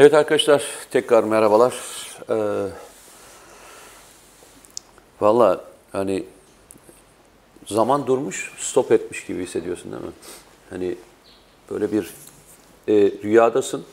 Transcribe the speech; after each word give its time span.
Evet 0.00 0.14
arkadaşlar 0.14 0.64
tekrar 0.90 1.24
merhabalar. 1.24 1.74
Ee, 2.30 2.66
Valla 5.20 5.64
hani 5.92 6.24
zaman 7.66 8.06
durmuş, 8.06 8.52
stop 8.58 8.92
etmiş 8.92 9.26
gibi 9.26 9.42
hissediyorsun 9.42 9.92
değil 9.92 10.02
mi? 10.02 10.10
Hani 10.70 10.96
böyle 11.70 11.92
bir 11.92 12.10
e, 12.88 12.94
rüyadasın. 13.22 13.84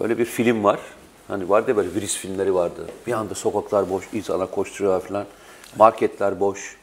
Böyle 0.00 0.18
bir 0.18 0.24
film 0.24 0.64
var. 0.64 0.80
Hani 1.28 1.48
vardı 1.48 1.70
ya 1.70 1.76
böyle 1.76 1.94
virüs 1.94 2.16
filmleri 2.16 2.54
vardı. 2.54 2.86
Bir 3.06 3.12
anda 3.12 3.34
sokaklar 3.34 3.90
boş, 3.90 4.04
insanlar 4.12 4.50
koşturuyor 4.50 5.00
falan. 5.00 5.26
Marketler 5.78 6.40
boş. 6.40 6.76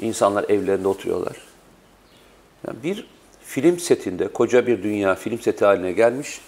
İnsanlar 0.00 0.44
evlerinde 0.48 0.88
oturuyorlar. 0.88 1.36
Yani 2.66 2.82
bir 2.82 3.06
film 3.44 3.78
setinde, 3.78 4.28
koca 4.28 4.66
bir 4.66 4.82
dünya 4.82 5.14
film 5.14 5.40
seti 5.40 5.64
haline 5.64 5.92
gelmiş. 5.92 6.40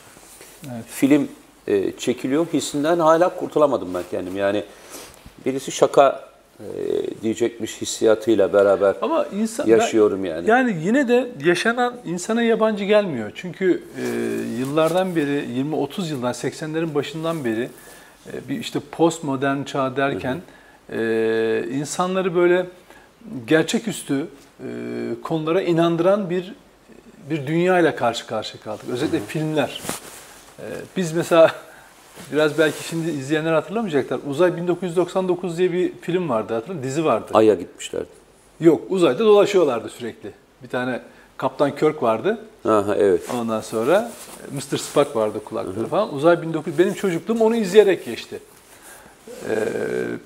Film 0.87 1.29
e, 1.67 1.93
çekiliyor 1.99 2.47
hissinden 2.53 2.99
hala 2.99 3.37
kurtulamadım 3.37 3.95
ben 3.95 4.03
kendim. 4.11 4.37
Yani 4.37 4.65
birisi 5.47 5.73
şaka 5.73 6.31
e, 6.61 6.67
diyecekmiş 7.23 7.81
hissiyatıyla 7.81 8.53
beraber 8.53 8.95
Ama 9.03 9.27
insan 9.27 9.67
yaşıyorum 9.67 10.25
ben- 10.25 10.29
yani. 10.29 10.51
Yani 10.51 10.77
yine 10.85 11.09
de 11.09 11.29
yaşanan 11.45 11.95
insana 12.05 12.43
yabancı 12.43 12.85
gelmiyor. 12.85 13.33
Çünkü 13.35 13.83
e, 13.99 14.05
yıllardan 14.59 15.17
beri 15.17 15.45
20-30 15.73 16.09
yıldan 16.11 16.33
80'lerin 16.33 16.95
başından 16.95 17.45
beri 17.45 17.69
e, 18.33 18.49
bir 18.49 18.61
işte 18.61 18.81
postmodern 18.91 19.63
çağ 19.65 19.97
derken 19.97 20.41
e, 20.93 21.65
insanları 21.73 22.35
böyle 22.35 22.67
gerçeküstü 23.47 24.27
e, 24.61 24.67
konulara 25.23 25.63
inandıran 25.63 26.31
bir 26.31 26.55
bir 27.31 27.47
dünya 27.47 27.79
ile 27.79 27.95
karşı 27.97 28.27
karşıya 28.27 28.63
kaldık. 28.63 28.85
Özellikle 28.93 29.21
filmler. 29.21 29.81
E, 30.61 30.67
biz 30.97 31.13
mesela 31.13 31.55
biraz 32.33 32.59
belki 32.59 32.85
şimdi 32.89 33.11
izleyenler 33.11 33.53
hatırlamayacaklar. 33.53 34.21
Uzay 34.31 34.57
1999 34.57 35.59
diye 35.59 35.73
bir 35.73 35.93
film 36.01 36.29
vardı 36.29 36.55
hatırladın 36.55 36.83
Dizi 36.83 37.05
vardı. 37.05 37.31
Ay'a 37.35 37.55
gitmişlerdi. 37.55 38.09
Yok 38.61 38.83
uzayda 38.89 39.19
dolaşıyorlardı 39.19 39.89
sürekli. 39.89 40.33
Bir 40.63 40.69
tane 40.69 41.01
Kaptan 41.37 41.77
Kirk 41.77 42.03
vardı. 42.03 42.39
Aha, 42.65 42.97
evet. 42.99 43.23
Ondan 43.41 43.61
sonra 43.61 44.11
e, 44.53 44.57
Mr. 44.57 44.77
Spock 44.77 45.17
vardı 45.17 45.45
kulakları 45.45 45.87
falan. 45.87 46.15
Uzay 46.15 46.43
1900 46.43 46.79
benim 46.79 46.95
çocukluğum 46.95 47.41
onu 47.41 47.57
izleyerek 47.57 48.05
geçti. 48.05 48.41
Ee, 49.49 49.57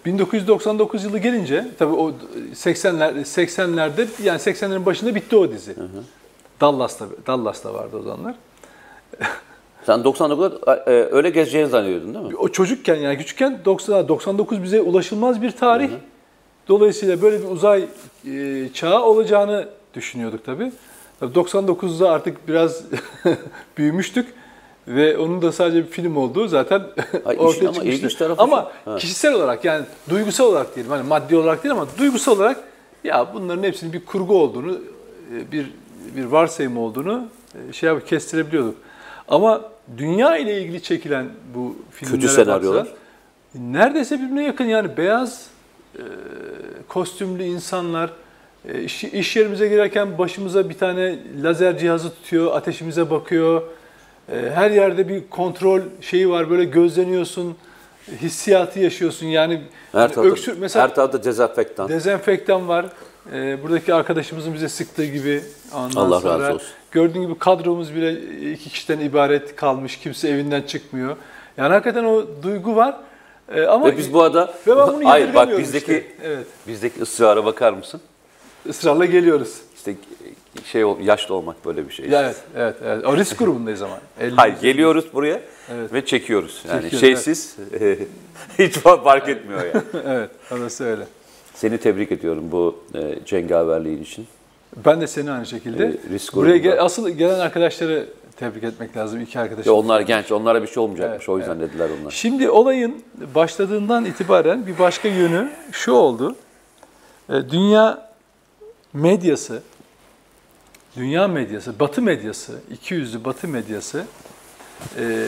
1999 0.06 1.04
yılı 1.04 1.18
gelince 1.18 1.68
tabii 1.78 1.94
o 1.94 2.12
80'ler 2.54 3.20
80'lerde 3.20 4.06
yani 4.22 4.38
80'lerin 4.38 4.86
başında 4.86 5.14
bitti 5.14 5.36
o 5.36 5.52
dizi. 5.52 5.74
Dallas'ta 6.60 7.06
Dallas'ta 7.26 7.74
vardı 7.74 7.96
o 7.96 8.02
zamanlar. 8.02 8.34
Sen 9.86 10.00
99'da 10.00 10.76
e, 10.86 10.90
öyle 10.90 11.30
gezeceğini 11.30 11.68
zannediyordun 11.68 12.14
değil 12.14 12.26
mi? 12.26 12.36
O 12.36 12.48
çocukken 12.48 12.94
yani 12.96 13.18
küçükken 13.18 13.58
90 13.64 14.08
99 14.08 14.62
bize 14.62 14.80
ulaşılmaz 14.80 15.42
bir 15.42 15.50
tarih. 15.50 15.90
Dolayısıyla 16.68 17.22
böyle 17.22 17.42
bir 17.42 17.48
uzay 17.48 17.84
e, 18.30 18.68
çağı 18.74 19.02
olacağını 19.02 19.68
düşünüyorduk 19.94 20.44
tabii. 20.44 20.72
Tabii 21.20 21.34
99'da 21.38 22.10
artık 22.10 22.48
biraz 22.48 22.82
büyümüştük 23.78 24.34
ve 24.88 25.18
onun 25.18 25.42
da 25.42 25.52
sadece 25.52 25.78
bir 25.78 25.90
film 25.90 26.16
olduğu 26.16 26.48
zaten 26.48 26.82
Ay, 27.24 27.36
ortaya 27.38 27.50
işin 27.50 27.66
ama 27.66 27.74
çıkmıştı. 27.74 27.84
ilginç 27.96 28.14
tarafı 28.14 28.42
Ama 28.42 28.72
şu, 28.84 28.90
ha. 28.90 28.96
kişisel 28.96 29.34
olarak 29.34 29.64
yani 29.64 29.84
duygusal 30.10 30.44
olarak 30.44 30.74
diyelim 30.74 30.92
hani 30.92 31.08
maddi 31.08 31.36
olarak 31.36 31.64
değil 31.64 31.72
ama 31.72 31.86
duygusal 31.98 32.36
olarak 32.36 32.60
ya 33.04 33.26
bunların 33.34 33.62
hepsinin 33.62 33.92
bir 33.92 34.04
kurgu 34.04 34.42
olduğunu, 34.42 34.72
e, 35.36 35.52
bir 35.52 35.70
bir 36.16 36.24
varsayım 36.24 36.78
olduğunu 36.78 37.26
e, 37.68 37.72
şey 37.72 37.88
yap 37.88 38.06
kestirebiliyorduk. 38.06 38.74
Ama 39.28 39.62
dünya 39.96 40.36
ile 40.36 40.60
ilgili 40.60 40.82
çekilen 40.82 41.26
bu 41.54 41.76
filmlere 41.90 42.20
Kötü 42.20 42.32
senaryolar. 42.32 42.80
baksa, 42.80 42.96
neredeyse 43.54 44.18
birbirine 44.18 44.44
yakın 44.44 44.64
yani 44.64 44.96
beyaz 44.96 45.46
e, 45.96 46.02
kostümlü 46.88 47.42
insanlar 47.42 48.10
e, 48.68 48.82
iş, 48.82 49.04
iş 49.04 49.36
yerimize 49.36 49.68
girerken 49.68 50.18
başımıza 50.18 50.68
bir 50.68 50.78
tane 50.78 51.18
lazer 51.42 51.78
cihazı 51.78 52.10
tutuyor, 52.14 52.56
ateşimize 52.56 53.10
bakıyor. 53.10 53.62
E, 54.32 54.50
her 54.54 54.70
yerde 54.70 55.08
bir 55.08 55.28
kontrol 55.30 55.80
şeyi 56.00 56.30
var 56.30 56.50
böyle 56.50 56.64
gözleniyorsun, 56.64 57.56
hissiyatı 58.08 58.80
yaşıyorsun 58.80 59.26
yani 59.26 59.62
Her 59.92 60.12
tarafta, 60.12 60.22
öksür 60.22 60.58
mesela 60.58 60.84
her 60.84 60.94
tarafta 60.94 61.24
dezenfektan. 61.24 61.88
Dezenfektan 61.88 62.68
var. 62.68 62.86
Ee, 63.32 63.58
buradaki 63.62 63.94
arkadaşımızın 63.94 64.54
bize 64.54 64.68
sıktığı 64.68 65.04
gibi. 65.04 65.42
Ondan 65.74 66.00
Allah 66.00 66.14
razı 66.14 66.22
sonra 66.22 66.54
olsun. 66.54 66.68
Gördüğün 66.94 67.22
gibi 67.22 67.38
kadromuz 67.38 67.94
bile 67.94 68.12
iki 68.52 68.70
kişiden 68.70 69.00
ibaret 69.00 69.56
kalmış. 69.56 69.96
Kimse 69.98 70.28
evinden 70.28 70.62
çıkmıyor. 70.62 71.16
Yani 71.56 71.72
hakikaten 71.72 72.04
o 72.04 72.26
duygu 72.42 72.76
var. 72.76 72.96
Ee, 73.54 73.62
ama 73.62 73.86
Ve 73.86 73.98
biz 73.98 74.12
bu 74.12 74.22
arada 74.22 74.54
Ve 74.66 74.76
ben 74.76 74.88
bunu 74.88 75.08
hayır 75.08 75.34
bak 75.34 75.58
bizdeki 75.58 75.92
işte. 75.92 76.04
Evet. 76.22 76.46
bizdeki 76.68 77.02
ısrara 77.02 77.44
bakar 77.44 77.72
mısın? 77.72 78.00
ısrarla 78.68 79.04
geliyoruz. 79.04 79.58
İşte 79.76 79.94
şey 80.64 80.82
yaşlı 81.02 81.34
olmak 81.34 81.64
böyle 81.66 81.88
bir 81.88 81.92
şey. 81.92 82.06
Evet, 82.06 82.36
evet, 82.56 82.76
evet. 82.84 83.06
O 83.06 83.16
risk 83.16 83.38
grubundayız 83.38 83.82
ama. 83.82 84.00
50 84.20 84.34
Hayır 84.36 84.54
geliyoruz 84.60 85.04
buraya 85.14 85.40
Evet. 85.74 85.92
ve 85.92 86.06
çekiyoruz. 86.06 86.62
Yani 86.68 86.82
Çekiyoruz, 86.82 87.00
şeysiz 87.00 87.56
hiç 88.58 88.74
fark 88.78 89.28
etmiyor 89.28 89.60
yani. 89.64 89.84
evet, 90.06 90.30
orası 90.50 90.84
öyle. 90.84 91.04
Seni 91.54 91.78
tebrik 91.78 92.12
ediyorum 92.12 92.44
bu 92.52 92.78
e, 92.94 93.18
cengaverliğin 93.26 94.02
için. 94.02 94.26
Ben 94.76 95.00
de 95.00 95.06
seni 95.06 95.30
aynı 95.30 95.46
şekilde. 95.46 95.84
Ee, 95.86 96.10
risk 96.10 96.34
Buraya 96.34 96.56
grubunda. 96.56 96.74
gel- 96.74 96.84
asıl 96.84 97.08
gelen 97.08 97.38
arkadaşları 97.38 98.06
tebrik 98.36 98.64
etmek 98.64 98.96
lazım. 98.96 99.20
iki 99.20 99.38
arkadaşım. 99.40 99.72
Ya 99.72 99.78
onlar 99.78 100.00
genç, 100.00 100.32
onlara 100.32 100.62
bir 100.62 100.66
şey 100.66 100.82
olmayacakmış. 100.82 101.16
Evet, 101.18 101.28
o 101.28 101.38
yüzden 101.38 101.60
dediler 101.60 101.88
onlar. 102.00 102.10
Şimdi 102.10 102.50
olayın 102.50 103.02
başladığından 103.34 104.04
itibaren 104.04 104.66
bir 104.66 104.78
başka 104.78 105.08
yönü 105.08 105.50
şu 105.72 105.92
oldu. 105.92 106.36
E, 107.28 107.32
Dünya 107.50 108.08
medyası, 108.92 109.62
dünya 110.96 111.28
medyası, 111.28 111.80
batı 111.80 112.02
medyası, 112.02 112.52
iki 112.70 112.94
yüzlü 112.94 113.24
batı 113.24 113.48
medyası, 113.48 114.04
e, 114.98 115.26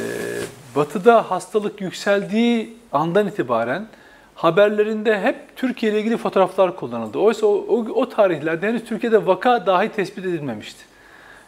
batıda 0.77 1.31
hastalık 1.31 1.81
yükseldiği 1.81 2.77
andan 2.93 3.29
itibaren 3.29 3.87
haberlerinde 4.37 5.21
hep 5.21 5.37
Türkiye 5.57 5.93
ile 5.93 6.01
ilgili 6.01 6.17
fotoğraflar 6.17 6.77
kullanıldı. 6.77 7.19
Oysa 7.19 7.47
o, 7.47 7.55
o, 7.69 7.87
o 7.95 8.09
tarihlerde 8.09 8.69
henüz 8.69 8.85
Türkiye'de 8.85 9.27
vaka 9.27 9.67
dahi 9.67 9.89
tespit 9.89 10.25
edilmemişti. 10.25 10.85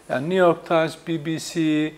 Yani 0.09 0.23
New 0.23 0.35
York 0.35 0.67
Times, 0.67 0.97
BBC, 1.09 1.61
e, 1.61 1.93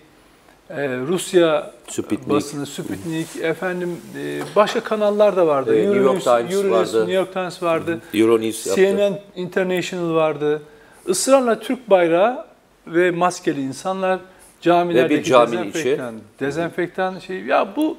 Rusya 0.98 1.72
Sputnik. 1.88 2.28
basını, 2.28 2.66
Sputnik, 2.66 3.26
efendim 3.42 3.96
e, 4.18 4.40
başka 4.56 4.80
kanallar 4.80 5.36
da 5.36 5.46
vardı. 5.46 5.76
E, 5.76 5.78
New 5.78 5.96
York 5.96 5.96
Euronews, 5.96 6.24
Times 6.24 6.52
Euronews, 6.52 6.94
vardı. 6.94 7.00
New 7.00 7.12
York 7.12 7.32
Times 7.32 7.62
vardı. 7.62 8.00
Euronews 8.14 8.66
yaptı. 8.66 8.82
CNN 8.82 9.20
International 9.36 10.14
vardı. 10.14 10.62
Israrla 11.06 11.60
Türk 11.60 11.90
bayrağı 11.90 12.46
ve 12.86 13.10
maskeli 13.10 13.60
insanlar 13.60 14.20
camilerdeki 14.60 15.14
Ve 15.14 15.18
bir 15.18 15.24
cami 15.24 15.52
dezenfektan, 15.52 16.14
dezenfektan 16.40 17.18
şey 17.18 17.40
ya 17.40 17.76
bu 17.76 17.96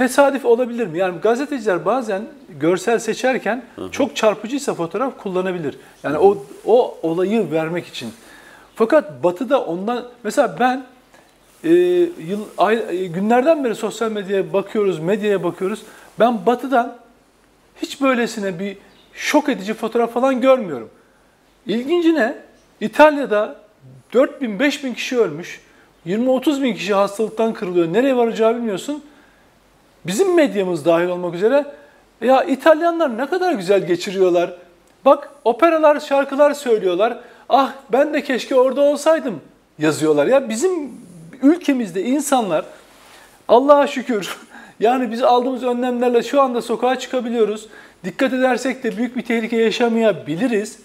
tesadüf 0.00 0.44
olabilir 0.44 0.86
mi? 0.86 0.98
Yani 0.98 1.18
gazeteciler 1.18 1.84
bazen 1.84 2.22
görsel 2.60 2.98
seçerken 2.98 3.62
çok 3.92 4.16
çarpıcıysa 4.16 4.74
fotoğraf 4.74 5.18
kullanabilir. 5.18 5.78
Yani 6.02 6.18
o 6.18 6.44
o 6.66 6.98
olayı 7.02 7.50
vermek 7.50 7.86
için. 7.86 8.12
Fakat 8.74 9.24
Batı'da 9.24 9.64
ondan 9.64 10.04
mesela 10.24 10.56
ben 10.60 10.84
e, 11.64 11.70
yıl 12.28 12.40
ay, 12.58 12.84
e, 12.88 13.06
günlerden 13.06 13.64
beri 13.64 13.74
sosyal 13.74 14.12
medyaya 14.12 14.52
bakıyoruz, 14.52 14.98
medyaya 14.98 15.44
bakıyoruz. 15.44 15.82
Ben 16.18 16.46
Batı'dan 16.46 16.96
hiç 17.82 18.00
böylesine 18.00 18.58
bir 18.58 18.76
şok 19.14 19.48
edici 19.48 19.74
fotoğraf 19.74 20.12
falan 20.12 20.40
görmüyorum. 20.40 20.90
İlginci 21.66 22.14
ne? 22.14 22.34
İtalya'da 22.80 23.56
4 24.12 24.42
bin, 24.42 24.58
5 24.58 24.84
bin 24.84 24.94
kişi 24.94 25.18
ölmüş. 25.18 25.60
20-30 26.06 26.62
bin 26.62 26.74
kişi 26.74 26.94
hastalıktan 26.94 27.54
kırılıyor. 27.54 27.92
Nereye 27.92 28.16
varacağı 28.16 28.56
bilmiyorsun. 28.56 29.04
Bizim 30.06 30.34
medyamız 30.34 30.84
dahil 30.84 31.08
olmak 31.08 31.34
üzere 31.34 31.64
ya 32.20 32.44
İtalyanlar 32.44 33.18
ne 33.18 33.26
kadar 33.26 33.52
güzel 33.52 33.86
geçiriyorlar. 33.86 34.54
Bak 35.04 35.30
operalar, 35.44 36.00
şarkılar 36.00 36.54
söylüyorlar. 36.54 37.18
Ah 37.48 37.72
ben 37.92 38.14
de 38.14 38.22
keşke 38.22 38.54
orada 38.54 38.80
olsaydım 38.80 39.40
yazıyorlar. 39.78 40.26
Ya 40.26 40.48
bizim 40.48 40.92
ülkemizde 41.42 42.02
insanlar 42.02 42.64
Allah'a 43.48 43.86
şükür 43.86 44.36
yani 44.80 45.10
biz 45.10 45.22
aldığımız 45.22 45.62
önlemlerle 45.62 46.22
şu 46.22 46.40
anda 46.40 46.62
sokağa 46.62 46.98
çıkabiliyoruz. 46.98 47.68
Dikkat 48.04 48.32
edersek 48.32 48.84
de 48.84 48.96
büyük 48.96 49.16
bir 49.16 49.22
tehlike 49.22 49.56
yaşamayabiliriz. 49.56 50.78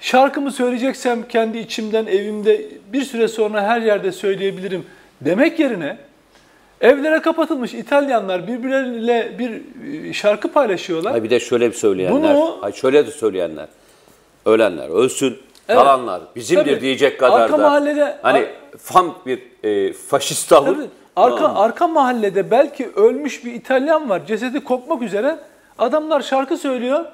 Şarkımı 0.00 0.52
söyleyeceksem 0.52 1.28
kendi 1.28 1.58
içimden 1.58 2.06
evimde 2.06 2.64
bir 2.92 3.02
süre 3.02 3.28
sonra 3.28 3.62
her 3.62 3.80
yerde 3.80 4.12
söyleyebilirim 4.12 4.86
demek 5.20 5.60
yerine 5.60 6.07
evlere 6.80 7.22
kapatılmış 7.22 7.74
İtalyanlar 7.74 8.46
birbirleriyle 8.46 9.36
bir 9.38 9.62
e, 10.08 10.12
şarkı 10.12 10.48
paylaşıyorlar. 10.52 11.14
Ay 11.14 11.22
bir 11.22 11.30
de 11.30 11.40
şöyle 11.40 11.68
bir 11.70 11.76
söyleyenler. 11.76 12.34
Bunu- 12.34 12.58
Ay 12.62 12.72
şöyle 12.72 13.06
de 13.06 13.10
söyleyenler. 13.10 13.68
Ölenler 14.46 14.88
ölsün. 14.88 15.38
Evet. 15.68 15.78
Kalanlar 15.80 16.20
bizimdir 16.36 16.64
Tabii. 16.64 16.80
diyecek 16.80 17.20
kadar 17.20 17.40
Arka 17.40 17.58
da. 17.58 17.62
mahallede- 17.62 18.16
hani 18.22 18.46
tam 18.92 19.18
bir 19.26 19.42
e, 19.64 19.92
faşist 19.92 20.48
tavır. 20.48 20.74
Tabii. 20.74 20.86
Arka 21.16 21.48
arka 21.54 21.88
mahallede 21.88 22.50
belki 22.50 22.90
ölmüş 22.96 23.44
bir 23.44 23.52
İtalyan 23.52 24.10
var. 24.10 24.26
Cesedi 24.26 24.64
kokmak 24.64 25.02
üzere. 25.02 25.36
Adamlar 25.78 26.20
şarkı 26.20 26.56
söylüyor. 26.56 27.04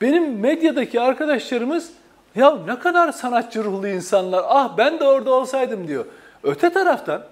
Benim 0.00 0.38
medyadaki 0.40 1.00
arkadaşlarımız 1.00 1.90
ya 2.36 2.56
ne 2.66 2.78
kadar 2.78 3.12
sanatçı 3.12 3.64
ruhlu 3.64 3.88
insanlar. 3.88 4.44
Ah 4.48 4.76
ben 4.78 5.00
de 5.00 5.04
orada 5.04 5.30
olsaydım 5.34 5.88
diyor. 5.88 6.04
Öte 6.42 6.70
taraftan 6.70 7.22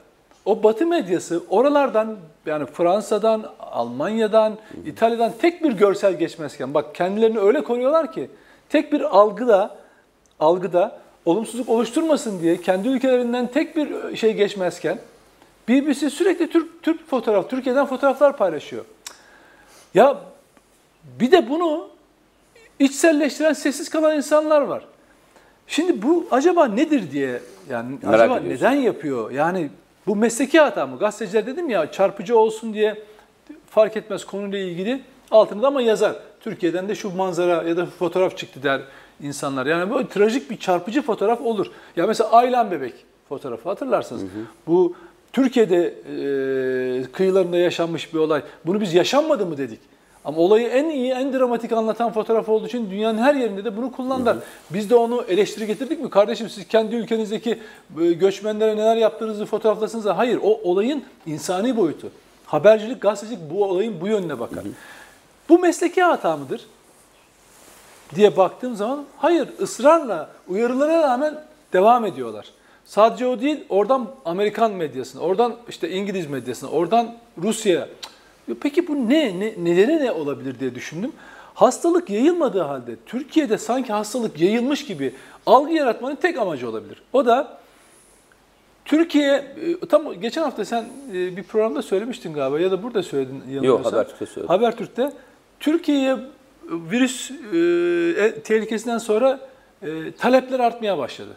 o 0.45 0.63
Batı 0.63 0.87
medyası 0.87 1.43
oralardan 1.49 2.17
yani 2.47 2.67
Fransa'dan, 2.67 3.45
Almanya'dan, 3.61 4.59
İtalya'dan 4.87 5.33
tek 5.41 5.65
bir 5.65 5.73
görsel 5.73 6.19
geçmezken 6.19 6.75
bak 6.75 6.95
kendilerini 6.95 7.39
öyle 7.39 7.65
koruyorlar 7.65 8.13
ki 8.13 8.31
tek 8.69 8.93
bir 8.93 9.19
algıda 9.19 9.77
algıda 10.41 10.99
olumsuzluk 11.25 11.69
oluşturmasın 11.69 12.41
diye 12.43 12.61
kendi 12.61 12.89
ülkelerinden 12.89 13.47
tek 13.47 13.77
bir 13.77 14.17
şey 14.17 14.33
geçmezken 14.35 14.99
BBC 15.69 16.11
sürekli 16.11 16.51
Türk 16.51 16.83
Türk 16.83 17.09
fotoğraf, 17.09 17.51
Türkiye'den 17.51 17.87
fotoğraflar 17.87 18.37
paylaşıyor. 18.37 18.85
Ya 19.95 20.19
bir 21.21 21.33
de 21.33 21.49
bunu 21.49 21.89
içselleştiren 22.79 23.53
sessiz 23.53 23.89
kalan 23.91 24.17
insanlar 24.17 24.61
var. 24.61 24.85
Şimdi 25.67 26.03
bu 26.03 26.27
acaba 26.31 26.67
nedir 26.67 27.11
diye 27.11 27.41
yani 27.71 27.99
Merak 28.03 28.21
acaba 28.21 28.39
ediyorsun. 28.39 28.67
neden 28.67 28.73
yapıyor? 28.73 29.31
Yani 29.31 29.71
bu 30.07 30.17
mesleki 30.17 30.61
hata 30.61 30.87
mı? 30.87 30.99
Gazeteciler 30.99 31.47
dedim 31.47 31.71
ya 31.71 31.93
çarpıcı 31.93 32.39
olsun 32.39 32.75
diye 32.75 33.03
fark 33.71 33.97
etmez 33.97 34.25
konuyla 34.25 34.59
ilgili 34.59 35.03
altında 35.31 35.67
ama 35.67 35.83
yazar. 35.83 36.17
Türkiye'den 36.41 36.89
de 36.89 36.95
şu 36.95 37.17
manzara 37.17 37.63
ya 37.69 37.77
da 37.77 37.87
fotoğraf 37.87 38.37
çıktı 38.37 38.63
der 38.63 38.81
insanlar. 39.23 39.67
Yani 39.67 39.91
böyle 39.91 40.09
trajik 40.09 40.51
bir 40.51 40.57
çarpıcı 40.57 41.03
fotoğraf 41.03 41.41
olur. 41.41 41.67
Ya 41.97 42.07
mesela 42.07 42.31
Aylan 42.31 42.71
Bebek 42.71 42.95
fotoğrafı 43.29 43.69
hatırlarsınız. 43.69 44.23
Bu 44.67 44.95
Türkiye'de 45.33 45.87
e, 45.87 47.13
kıyılarında 47.13 47.57
yaşanmış 47.57 48.15
bir 48.15 48.19
olay. 48.19 48.43
Bunu 48.67 48.81
biz 48.81 48.95
yaşanmadı 48.95 49.47
mı 49.47 49.59
dedik. 49.59 49.81
Ama 50.25 50.39
olayı 50.39 50.69
en 50.69 50.89
iyi, 50.89 51.13
en 51.13 51.33
dramatik 51.33 51.73
anlatan 51.73 52.13
fotoğraf 52.13 52.49
olduğu 52.49 52.67
için 52.67 52.91
dünyanın 52.91 53.19
her 53.19 53.35
yerinde 53.35 53.65
de 53.65 53.77
bunu 53.77 53.93
kullandılar. 53.93 54.37
Biz 54.71 54.91
de 54.91 54.95
onu 54.95 55.25
eleştiri 55.29 55.67
getirdik 55.67 56.01
mi? 56.01 56.11
Kardeşim 56.11 56.49
siz 56.49 56.69
kendi 56.69 56.95
ülkenizdeki 56.97 57.59
e, 58.01 58.13
göçmenlere 58.13 58.77
neler 58.77 58.97
yaptığınızı 58.97 59.47
fotoğraflasınız. 59.47 60.05
da 60.05 60.19
Hayır, 60.19 60.39
o 60.43 60.61
olayın 60.71 61.05
insani 61.27 61.77
boyutu. 61.77 62.11
Habercilik, 62.47 63.01
gazetecilik 63.01 63.51
bu 63.51 63.65
olayın 63.65 64.01
bu 64.01 64.07
yönüne 64.09 64.39
bakar. 64.39 64.65
Bu 65.49 65.59
mesleki 65.59 66.03
hata 66.03 66.37
mıdır? 66.37 66.61
diye 68.15 68.37
baktığım 68.37 68.77
zaman 68.77 69.05
hayır 69.17 69.49
ısrarla 69.61 70.31
uyarılara 70.49 71.03
rağmen 71.03 71.45
devam 71.73 72.07
ediyorlar. 72.07 72.47
Sadece 72.85 73.27
o 73.27 73.41
değil 73.41 73.65
oradan 73.69 74.11
Amerikan 74.25 74.73
medyasına, 74.73 75.23
oradan 75.23 75.57
işte 75.69 75.91
İngiliz 75.91 76.27
medyasına, 76.27 76.71
oradan 76.71 77.15
Rusya'ya. 77.43 77.89
Peki 78.61 78.89
bu 78.89 79.09
ne, 79.09 79.41
ne 79.41 79.55
nedeni 79.59 80.05
ne 80.05 80.13
olabilir 80.13 80.61
diye 80.61 80.75
düşündüm. 80.75 81.13
Hastalık 81.55 82.11
yayılmadığı 82.11 82.63
halde 82.63 82.97
Türkiye'de 83.07 83.59
sanki 83.59 83.93
hastalık 83.93 84.41
yayılmış 84.41 84.87
gibi 84.87 85.15
algı 85.47 85.73
yaratmanın 85.73 86.17
tek 86.17 86.39
amacı 86.39 86.69
olabilir. 86.69 87.03
O 87.13 87.27
da 87.27 87.59
Türkiye, 88.85 89.35
e, 89.83 89.87
tam 89.89 90.21
geçen 90.21 90.43
hafta 90.43 90.65
sen 90.65 90.85
e, 91.13 91.37
bir 91.37 91.43
programda 91.43 91.83
söylemiştin 91.83 92.33
galiba 92.33 92.61
ya 92.61 92.71
da 92.71 92.83
burada 92.83 93.03
söyledin 93.03 93.43
yanılmıyorsam. 93.51 93.93
Habertürk'te 93.93 94.27
söyledim. 94.27 94.49
Habertürk'te 94.49 95.13
Türkiye'ye 95.61 96.17
virüs 96.71 97.31
e, 97.31 97.35
e, 98.25 98.41
tehlikesinden 98.43 98.99
sonra 98.99 99.41
e, 99.83 100.13
talepler 100.19 100.61
artmaya 100.61 100.99
başladı. 100.99 101.37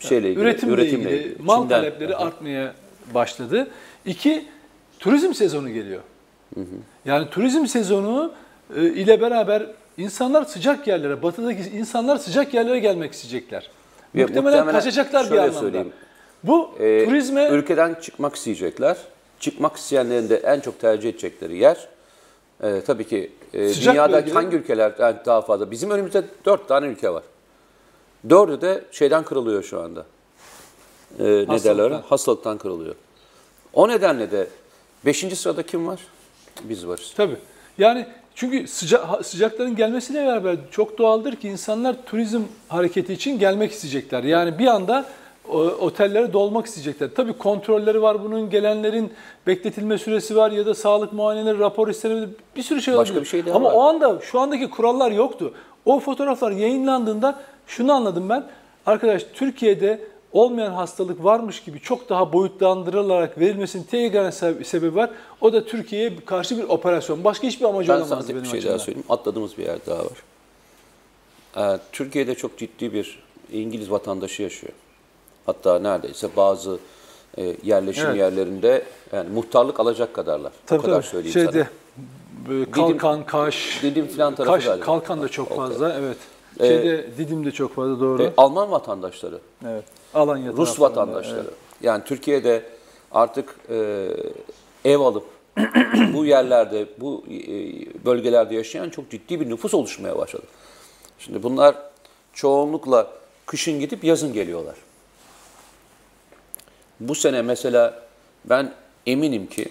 Şeyle 0.00 0.28
ilgili, 0.30 0.44
üretimle, 0.44 0.74
üretimle 0.74 1.10
ilgili, 1.10 1.28
ilgili. 1.30 1.42
mal 1.42 1.62
Çin'den. 1.62 1.80
talepleri 1.80 2.16
Aha. 2.16 2.24
artmaya 2.24 2.74
başladı. 3.14 3.68
İki, 4.06 4.44
turizm 4.98 5.34
sezonu 5.34 5.68
geliyor. 5.70 6.00
Yani 7.04 7.30
turizm 7.30 7.66
sezonu 7.66 8.32
e, 8.76 8.84
ile 8.84 9.20
beraber 9.20 9.66
insanlar 9.98 10.44
sıcak 10.44 10.86
yerlere, 10.86 11.22
batıdaki 11.22 11.62
insanlar 11.70 12.16
sıcak 12.16 12.54
yerlere 12.54 12.78
gelmek 12.78 13.12
isteyecekler. 13.12 13.70
Ve 14.14 14.22
muhtemelen, 14.22 14.44
muhtemelen 14.44 14.72
kaçacaklar 14.72 15.30
bir 15.30 15.38
anlamda. 15.38 15.60
söyleyeyim. 15.60 15.92
Bu 16.44 16.70
Ee, 16.80 17.04
turizme 17.04 17.48
ülkeden 17.48 17.94
çıkmak 17.94 18.34
isteyecekler. 18.34 18.96
Çıkmak 19.40 19.76
isteyenlerin 19.76 20.28
de 20.28 20.36
en 20.36 20.60
çok 20.60 20.80
tercih 20.80 21.08
edecekleri 21.10 21.56
yer 21.56 21.88
e, 22.62 22.80
tabii 22.80 23.06
ki 23.06 23.32
e, 23.54 23.68
Sıcak 23.68 23.94
dünyada 23.94 24.34
hangi 24.34 24.56
ülkeler 24.56 24.92
yani 24.98 25.16
daha 25.26 25.42
fazla? 25.42 25.70
Bizim 25.70 25.90
önümüzde 25.90 26.24
dört 26.44 26.68
tane 26.68 26.86
ülke 26.86 27.10
var. 27.10 27.22
Dördü 28.30 28.60
de 28.60 28.84
şeyden 28.92 29.24
kırılıyor 29.24 29.62
şu 29.62 29.80
anda. 29.80 30.06
E, 31.18 31.24
ne 31.24 31.64
derler? 31.64 31.90
Hastalıktan 32.08 32.58
kırılıyor. 32.58 32.94
O 33.72 33.88
nedenle 33.88 34.30
de 34.30 34.46
beşinci 35.06 35.36
sırada 35.36 35.62
kim 35.62 35.86
var? 35.86 36.00
Biz 36.64 36.86
varız. 36.88 37.12
Tabii. 37.16 37.36
Yani 37.78 38.06
çünkü 38.34 38.56
sıca- 38.66 39.22
sıcakların 39.24 39.76
gelmesiyle 39.76 40.26
beraber 40.26 40.56
çok 40.70 40.98
doğaldır 40.98 41.36
ki 41.36 41.48
insanlar 41.48 41.96
turizm 42.06 42.42
hareketi 42.68 43.12
için 43.12 43.38
gelmek 43.38 43.72
isteyecekler. 43.72 44.22
Yani 44.22 44.58
bir 44.58 44.66
anda 44.66 45.04
o, 45.48 45.58
otellere 45.58 46.32
dolmak 46.32 46.66
isteyecekler. 46.66 47.08
Tabii 47.16 47.32
kontrolleri 47.32 48.02
var 48.02 48.24
bunun, 48.24 48.50
gelenlerin 48.50 49.12
bekletilme 49.46 49.98
süresi 49.98 50.36
var 50.36 50.50
ya 50.50 50.66
da 50.66 50.74
sağlık 50.74 51.12
muayeneleri, 51.12 51.58
rapor 51.58 51.88
istenebilir. 51.88 52.28
Bir 52.56 52.62
sürü 52.62 52.82
şey 52.82 52.94
Başka 52.94 53.02
olabilir. 53.12 53.24
bir 53.24 53.28
şey 53.30 53.46
daha 53.46 53.54
Ama 53.56 53.68
var. 53.68 53.74
o 53.76 53.80
anda 53.82 54.18
şu 54.22 54.40
andaki 54.40 54.70
kurallar 54.70 55.10
yoktu. 55.10 55.54
O 55.84 56.00
fotoğraflar 56.00 56.50
yayınlandığında 56.50 57.40
şunu 57.66 57.92
anladım 57.92 58.28
ben. 58.28 58.44
Arkadaş 58.86 59.22
Türkiye'de 59.34 60.00
olmayan 60.32 60.72
hastalık 60.72 61.24
varmış 61.24 61.62
gibi 61.62 61.80
çok 61.80 62.08
daha 62.08 62.32
boyutlandırılarak 62.32 63.38
verilmesinin 63.38 63.82
tek 63.84 64.34
sebebi 64.66 64.96
var. 64.96 65.10
O 65.40 65.52
da 65.52 65.64
Türkiye'ye 65.64 66.16
karşı 66.26 66.58
bir 66.58 66.62
operasyon. 66.62 67.24
Başka 67.24 67.46
hiçbir 67.46 67.64
amacı 67.64 67.88
Ben 67.88 67.92
olamazdı 67.94 68.14
sana 68.14 68.20
tek 68.26 68.30
benim 68.30 68.42
bir 68.42 68.48
şey 68.48 68.58
açımdan. 68.58 68.76
daha 68.78 68.84
söyleyeyim. 68.84 69.06
Atladığımız 69.08 69.58
bir 69.58 69.62
yer 69.66 69.78
daha 69.86 69.98
var. 70.04 70.22
Ee, 71.56 71.78
Türkiye'de 71.92 72.34
çok 72.34 72.58
ciddi 72.58 72.92
bir 72.92 73.22
İngiliz 73.52 73.90
vatandaşı 73.90 74.42
yaşıyor. 74.42 74.72
Hatta 75.46 75.78
neredeyse 75.78 76.28
bazı 76.36 76.78
e, 77.38 77.56
yerleşim 77.64 78.06
Evet. 78.06 78.16
yerlerinde 78.18 78.82
yani 79.12 79.30
muhtarlık 79.30 79.80
alacak 79.80 80.14
kadarlar. 80.14 80.52
Tabii 80.66 80.80
o 80.80 80.82
kadar 80.82 80.94
tabii. 81.02 81.06
söyleyeyim 81.06 81.32
Şeyde 81.32 81.52
sana. 81.52 82.48
böyle 82.48 82.70
Kalkan, 82.70 83.26
Kaş, 83.26 83.80
Didim 83.82 84.06
filan 84.06 84.34
tarafı 84.34 84.52
Kaş, 84.54 84.64
galiba. 84.64 84.84
Kalkan 84.84 85.22
da 85.22 85.28
çok 85.28 85.56
fazla. 85.56 85.94
Evet. 86.00 86.16
Ee, 86.60 86.66
Şeyde 86.66 87.06
Didim 87.18 87.44
de 87.44 87.50
çok 87.50 87.74
fazla 87.74 88.00
doğru. 88.00 88.22
E, 88.22 88.32
Alman 88.36 88.70
vatandaşları, 88.70 89.38
evet. 89.68 89.84
Alanya 90.14 90.52
Rus 90.52 90.80
vatandaşları. 90.80 91.40
evet. 91.40 91.54
Yani 91.82 92.04
Türkiye'de 92.04 92.62
artık 93.12 93.56
e, 93.70 94.08
ev 94.84 95.00
alıp 95.00 95.26
bu 96.14 96.24
yerlerde, 96.24 96.86
bu 96.98 97.24
e, 97.30 97.36
bölgelerde 98.04 98.54
yaşayan 98.54 98.90
çok 98.90 99.10
ciddi 99.10 99.40
bir 99.40 99.48
nüfus 99.48 99.74
oluşmaya 99.74 100.18
başladı. 100.18 100.46
Şimdi 101.18 101.42
bunlar 101.42 101.76
çoğunlukla 102.32 103.12
kışın 103.46 103.80
gidip 103.80 104.04
yazın 104.04 104.32
geliyorlar. 104.32 104.76
Bu 107.00 107.14
sene 107.14 107.42
mesela 107.42 108.02
ben 108.44 108.74
eminim 109.06 109.46
ki 109.46 109.68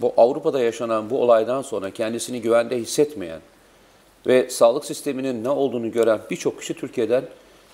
bu 0.00 0.14
Avrupa'da 0.16 0.60
yaşanan 0.60 1.10
bu 1.10 1.22
olaydan 1.22 1.62
sonra 1.62 1.90
kendisini 1.90 2.40
güvende 2.40 2.78
hissetmeyen 2.78 3.40
ve 4.26 4.50
sağlık 4.50 4.84
sisteminin 4.84 5.44
ne 5.44 5.48
olduğunu 5.48 5.92
gören 5.92 6.20
birçok 6.30 6.60
kişi 6.60 6.74
Türkiye'den 6.74 7.24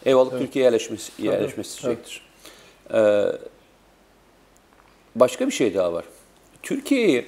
ev 0.07 0.17
alıp 0.17 0.39
Türkiye'ye 0.39 0.65
yerleşmesi, 0.65 1.13
yerleşmesi 1.23 1.77
isteyecektir. 1.77 2.23
Ee, 2.95 3.25
başka 5.17 5.47
bir 5.47 5.53
şey 5.53 5.75
daha 5.75 5.93
var. 5.93 6.05
Türkiye'yi 6.63 7.27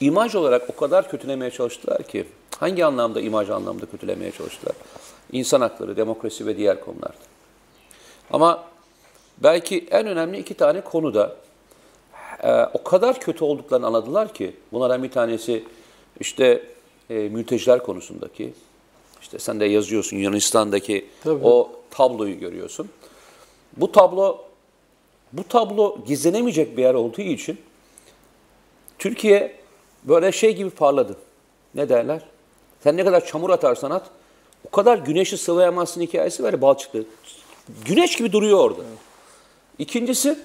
imaj 0.00 0.34
olarak 0.34 0.70
o 0.70 0.76
kadar 0.76 1.10
kötülemeye 1.10 1.50
çalıştılar 1.50 2.02
ki 2.02 2.26
hangi 2.58 2.84
anlamda 2.84 3.20
imaj 3.20 3.50
anlamda 3.50 3.86
kötülemeye 3.86 4.30
çalıştılar? 4.30 4.74
İnsan 5.32 5.60
hakları, 5.60 5.96
demokrasi 5.96 6.46
ve 6.46 6.56
diğer 6.56 6.80
konularda. 6.80 7.14
Ama 8.30 8.64
belki 9.38 9.86
en 9.90 10.06
önemli 10.06 10.38
iki 10.38 10.54
tane 10.54 10.80
konuda 10.80 11.36
e, 12.42 12.52
o 12.52 12.82
kadar 12.82 13.20
kötü 13.20 13.44
olduklarını 13.44 13.86
anladılar 13.86 14.34
ki 14.34 14.56
bunlardan 14.72 15.02
bir 15.02 15.10
tanesi 15.10 15.64
işte 16.20 16.62
e, 17.10 17.14
mülteciler 17.14 17.82
konusundaki 17.82 18.52
işte 19.22 19.38
sen 19.38 19.60
de 19.60 19.64
yazıyorsun 19.64 20.16
Yunanistan'daki 20.16 21.08
Tabii. 21.24 21.44
o 21.44 21.72
tabloyu 21.90 22.40
görüyorsun. 22.40 22.88
Bu 23.76 23.92
tablo 23.92 24.44
bu 25.32 25.44
tablo 25.44 25.98
gizlenemeyecek 26.06 26.76
bir 26.76 26.82
yer 26.82 26.94
olduğu 26.94 27.20
için 27.20 27.60
Türkiye 28.98 29.56
böyle 30.04 30.32
şey 30.32 30.56
gibi 30.56 30.70
parladı. 30.70 31.16
Ne 31.74 31.88
derler? 31.88 32.22
Sen 32.80 32.96
ne 32.96 33.04
kadar 33.04 33.26
çamur 33.26 33.50
atarsan 33.50 33.90
at, 33.90 34.10
o 34.66 34.70
kadar 34.70 34.98
güneşi 34.98 35.38
sıvayamazsın 35.38 36.00
hikayesi 36.00 36.42
var 36.42 36.52
ya 36.52 36.62
Balçık'ta. 36.62 36.98
Güneş 37.84 38.16
gibi 38.16 38.32
duruyor 38.32 38.58
orada. 38.58 38.82
İkincisi, 39.78 40.38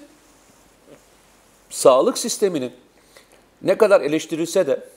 sağlık 1.70 2.18
sisteminin 2.18 2.72
ne 3.62 3.78
kadar 3.78 4.00
eleştirilse 4.00 4.66
de 4.66 4.88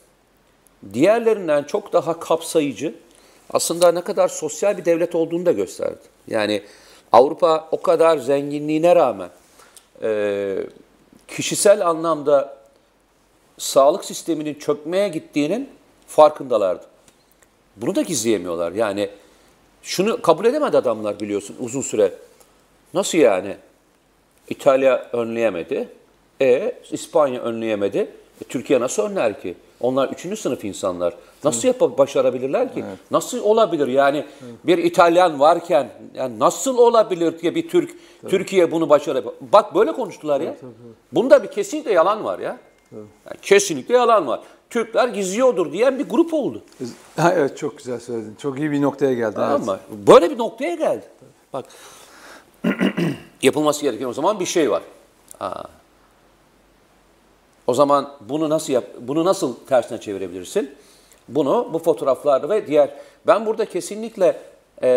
diğerlerinden 0.94 1.64
çok 1.64 1.94
daha 1.94 2.20
kapsayıcı, 2.20 2.96
aslında 3.54 3.92
ne 3.92 4.02
kadar 4.02 4.28
sosyal 4.28 4.78
bir 4.78 4.86
devlet 4.86 5.16
olduğunu 5.16 5.46
da 5.46 5.52
gösterdi. 5.52 6.02
Yani 6.28 6.64
Avrupa 7.12 7.68
o 7.72 7.82
kadar 7.82 8.18
zenginliğine 8.18 8.96
rağmen 8.96 9.30
e, 10.04 10.58
kişisel 11.28 11.88
anlamda 11.88 12.58
sağlık 13.58 14.06
sisteminin 14.06 14.54
çökmeye 14.54 15.08
gittiğinin 15.10 15.70
farkındalardı. 16.08 16.86
Bunu 17.78 17.96
da 17.96 18.02
gizleyemiyorlar. 18.02 18.72
Yani 18.72 19.10
şunu 19.84 20.22
kabul 20.22 20.46
edemedi 20.46 20.78
adamlar 20.78 21.20
biliyorsun 21.20 21.56
uzun 21.60 21.82
süre. 21.82 22.14
Nasıl 22.94 23.18
yani? 23.18 23.56
İtalya 24.50 25.10
önleyemedi. 25.14 25.90
E 26.42 26.76
İspanya 26.92 27.42
önleyemedi. 27.42 27.98
E, 28.42 28.44
Türkiye 28.50 28.80
nasıl 28.80 29.04
önler 29.04 29.42
ki? 29.42 29.56
Onlar 29.82 30.10
üçüncü 30.10 30.36
sınıf 30.38 30.66
insanlar. 30.66 31.14
Nasıl 31.44 31.68
yapıp 31.68 31.98
başarabilirler 31.98 32.74
ki? 32.74 32.84
Nasıl 33.12 33.40
olabilir 33.44 33.88
yani 33.88 34.26
bir 34.64 34.78
İtalyan 34.78 35.40
varken 35.40 35.90
yani 36.14 36.40
nasıl 36.40 36.78
olabilir 36.78 37.38
ki 37.38 37.56
bir 37.56 37.70
Türk 37.70 37.92
Türkiye 38.30 38.72
bunu 38.72 38.90
başarabilir? 38.90 39.34
Bak 39.54 39.76
böyle 39.76 39.92
konuştular 39.94 40.42
ya. 40.42 40.56
Bunda 41.12 41.44
bir 41.44 41.52
kesinlikle 41.52 41.94
yalan 41.94 42.24
var 42.24 42.40
ya. 42.40 42.58
Yani 42.92 43.38
kesinlikle 43.42 43.96
yalan 43.98 44.28
var. 44.28 44.40
Türkler 44.70 45.08
gizliyordur 45.08 45.74
diyen 45.74 46.00
bir 46.00 46.10
grup 46.10 46.34
oldu. 46.34 46.62
Ha, 47.18 47.34
evet 47.36 47.58
çok 47.58 47.78
güzel 47.78 48.00
söyledin. 48.00 48.36
Çok 48.42 48.60
iyi 48.60 48.72
bir 48.72 48.82
noktaya 48.82 49.14
geldin. 49.14 49.36
Tamam 49.36 49.62
evet. 49.70 50.08
Böyle 50.08 50.30
bir 50.30 50.38
noktaya 50.38 50.76
geldi. 50.76 51.06
Bak 51.54 51.66
yapılması 53.42 53.82
gereken 53.82 54.06
o 54.06 54.14
zaman 54.14 54.40
bir 54.40 54.46
şey 54.46 54.72
var. 54.72 54.82
Ha. 55.40 55.64
O 57.72 57.74
zaman 57.74 58.14
bunu 58.22 58.50
nasıl 58.50 58.74
yap 58.74 58.84
bunu 59.00 59.26
nasıl 59.26 59.56
tersine 59.70 60.02
çevirebilirsin? 60.02 60.76
Bunu 61.28 61.70
bu 61.74 61.80
fotoğraflarda 61.80 62.50
ve 62.50 62.68
diğer 62.68 62.90
ben 63.28 63.46
burada 63.46 63.66
kesinlikle 63.66 64.40
e, 64.84 64.90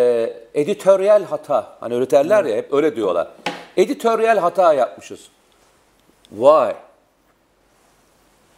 editoryal 0.54 1.24
hata 1.24 1.76
hani 1.80 1.94
öyle 1.94 2.10
derler 2.10 2.44
ya 2.44 2.56
hep 2.56 2.72
öyle 2.72 2.96
diyorlar. 2.96 3.28
Editoryal 3.76 4.38
hata 4.38 4.74
yapmışız. 4.74 5.28
Vay. 6.32 6.74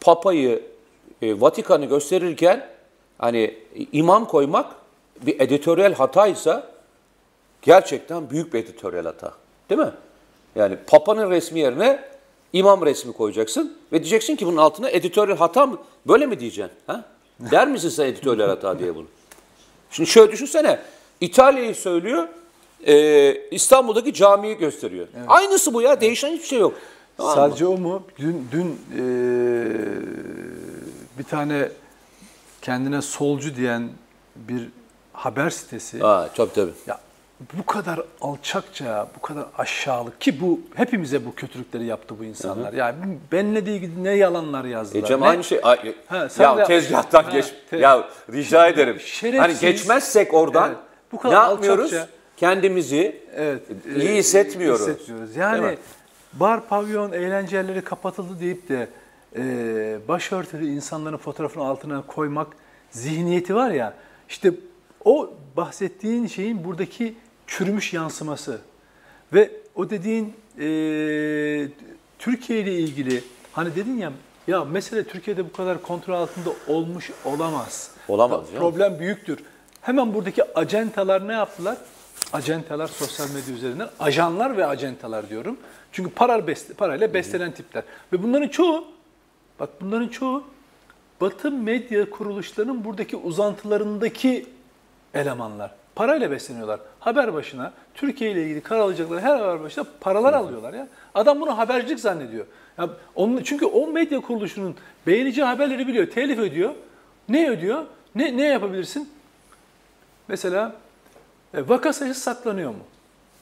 Papayı 0.01 0.63
e, 1.23 1.41
Vatikan'ı 1.41 1.85
gösterirken 1.85 2.69
hani 3.19 3.59
imam 3.93 4.25
koymak 4.29 4.67
bir 5.27 5.41
editoryal 5.41 5.95
hataysa 5.95 6.67
gerçekten 7.63 8.31
büyük 8.31 8.55
bir 8.55 8.65
editoryal 8.65 9.05
hata. 9.05 9.33
Değil 9.71 9.81
mi? 9.81 9.93
Yani 10.55 10.77
Papa'nın 10.87 11.31
resmi 11.31 11.61
yerine 11.61 12.16
imam 12.59 12.87
resmi 12.87 13.13
koyacaksın 13.13 13.77
ve 13.93 13.99
diyeceksin 14.03 14.37
ki 14.37 14.47
bunun 14.47 14.57
altına 14.57 14.91
editoryal 14.91 15.37
hata 15.37 15.67
mı? 15.67 15.79
Böyle 16.09 16.27
mi 16.27 16.41
diyeceksin? 16.41 16.73
Ha? 16.87 17.05
Der 17.41 17.69
misin 17.69 17.89
sen 17.89 18.07
editoryal 18.07 18.49
hata 18.49 18.79
diye 18.79 18.95
bunu? 18.95 19.07
Şimdi 19.91 20.11
şöyle 20.11 20.33
düşünsene. 20.33 20.81
İtalya'yı 21.21 21.75
söylüyor, 21.75 22.29
e, 22.87 23.49
İstanbul'daki 23.51 24.15
camiyi 24.15 24.57
gösteriyor. 24.57 25.07
Aynısı 25.29 25.75
bu 25.75 25.83
ya. 25.83 26.01
Değişen 26.01 26.33
hiçbir 26.33 26.47
şey 26.47 26.59
yok. 26.59 26.75
Tamam 27.17 27.31
mı? 27.33 27.37
Sadece 27.37 27.67
o 27.67 27.77
mu? 27.79 28.03
Dün, 28.19 28.49
dün 28.53 28.67
eee, 28.67 29.77
bir 31.19 31.25
tane 31.25 31.69
kendine 32.63 33.03
solcu 33.03 33.57
diyen 33.57 33.89
bir 34.37 34.69
haber 35.13 35.51
sitesi 35.51 35.99
Ha, 35.99 36.29
tabii 36.37 36.53
tabii. 36.53 36.73
ya 36.87 37.01
bu 37.59 37.67
kadar 37.67 38.01
alçakça, 38.21 39.09
bu 39.17 39.21
kadar 39.23 39.45
aşağılık 39.59 40.21
ki 40.21 40.41
bu 40.41 40.61
hepimize 40.75 41.27
bu 41.27 41.35
kötülükleri 41.35 41.85
yaptı 41.85 42.19
bu 42.19 42.25
insanlar. 42.25 42.73
Yani 42.73 42.97
benimle 43.33 43.67
de 43.67 43.73
ilgili 43.77 44.05
ne 44.05 44.11
yalanlar 44.11 44.65
yazdılar. 44.65 45.03
E 45.03 45.07
Cem 45.07 45.21
ne- 45.21 45.29
aynı 45.29 45.45
şey. 45.45 45.61
Ay, 45.63 45.95
Ha, 46.07 46.29
sen 46.29 46.57
ya 46.57 46.65
tezgahtan 46.65 47.23
Ha, 47.25 47.31
geç. 47.31 47.47
te- 47.71 47.77
ya 47.79 48.09
rica 48.33 48.67
ederim. 48.69 49.01
Şerefsiz. 49.01 49.41
Hani 49.63 49.73
geçmezsek 49.73 50.35
oradan 50.35 50.69
Evet, 50.69 50.79
bu 51.13 51.19
kadar 51.19 51.35
ne 51.47 51.51
yapmıyoruz? 51.51 51.93
alçakça- 51.93 52.07
Kendimizi 52.37 53.23
Evet. 53.37 53.63
iyi 53.97 54.09
e, 54.09 54.17
hissetmiyoruz. 54.17 54.81
hissetmiyoruz. 54.81 55.29
Değil 55.29 55.41
Yani 55.41 55.79
bar, 56.33 56.67
pavyon, 56.69 57.13
eğlence 57.13 57.57
yerleri 57.57 57.83
kapatıldı 57.85 58.41
deyip 58.41 58.69
de 58.69 58.89
e, 59.37 59.99
başörtülü 60.09 60.67
insanların 60.67 61.17
fotoğrafını 61.17 61.65
altına 61.65 62.03
koymak 62.07 62.47
zihniyeti 62.91 63.55
var 63.55 63.71
ya, 63.71 63.95
işte 64.29 64.51
o 65.05 65.31
bahsettiğin 65.57 66.27
şeyin 66.27 66.65
buradaki 66.65 67.15
çürümüş 67.47 67.93
yansıması. 67.93 68.61
Ve 69.33 69.51
o 69.75 69.91
dediğin 69.91 70.35
e, 70.59 71.69
Türkiye 72.19 72.61
ile 72.61 72.75
ilgili, 72.75 73.25
hani 73.53 73.77
dedin 73.77 73.97
ya, 73.99 74.13
ya 74.47 74.65
mesele 74.65 75.05
Türkiye'de 75.05 75.45
bu 75.45 75.53
kadar 75.53 75.83
kontrol 75.83 76.15
altında 76.15 76.51
olmuş 76.69 77.11
olamaz. 77.25 77.91
Olamaz 78.09 78.47
Ta-. 78.53 78.59
Problem 78.59 78.99
büyüktür. 78.99 79.39
Hemen 79.81 80.15
buradaki 80.15 80.59
acentalar 80.59 81.29
ne 81.29 81.33
yaptılar? 81.33 81.77
Acentalar 82.33 82.87
sosyal 82.87 83.31
medya 83.31 83.55
üzerinden, 83.55 83.89
ajanlar 84.01 84.57
ve 84.57 84.67
acentalar 84.67 85.29
diyorum. 85.29 85.57
Çünkü 85.93 86.11
para 86.11 86.47
beste, 86.47 86.75
parayla 86.75 87.15
beslenen 87.15 87.53
tipler. 87.53 87.85
Ve 88.13 88.23
bunların 88.23 88.49
çoğu, 88.49 88.85
bak 89.61 89.71
bunların 89.81 90.09
çoğu 90.09 90.45
Batı 91.21 91.51
medya 91.51 92.11
kuruluşlarının 92.11 92.85
buradaki 92.85 93.17
uzantılarındaki 93.17 94.47
elemanlar. 95.15 95.71
Parayla 95.97 96.31
besleniyorlar. 96.31 96.81
Haber 97.01 97.35
başına 97.35 97.73
Türkiye 97.95 98.31
ile 98.31 98.43
ilgili 98.45 98.61
karar 98.61 98.81
alacakları 98.81 99.21
her 99.21 99.37
haber 99.37 99.63
başına 99.63 99.85
paralar 100.01 100.33
alıyorlar 100.33 100.75
ya. 100.75 100.89
Adam 101.15 101.41
bunu 101.41 101.59
habercilik 101.59 102.01
zannediyor. 102.01 102.47
Ya 102.79 102.89
onun, 103.15 103.43
çünkü 103.43 103.67
o 103.67 103.87
medya 103.87 104.21
kuruluşunun 104.21 104.75
beğeneceği 105.07 105.47
haberleri 105.47 105.87
biliyor. 105.87 106.07
Telif 106.11 106.39
ödüyor. 106.39 106.71
Ne 107.29 107.51
ödüyor? 107.51 107.85
Ne, 108.15 108.37
ne 108.37 108.47
yapabilirsin? 108.47 109.09
Mesela 110.29 110.73
e, 111.55 111.69
vaka 111.69 111.93
sayısı 111.93 112.21
saklanıyor 112.21 112.71
mu? 112.71 112.85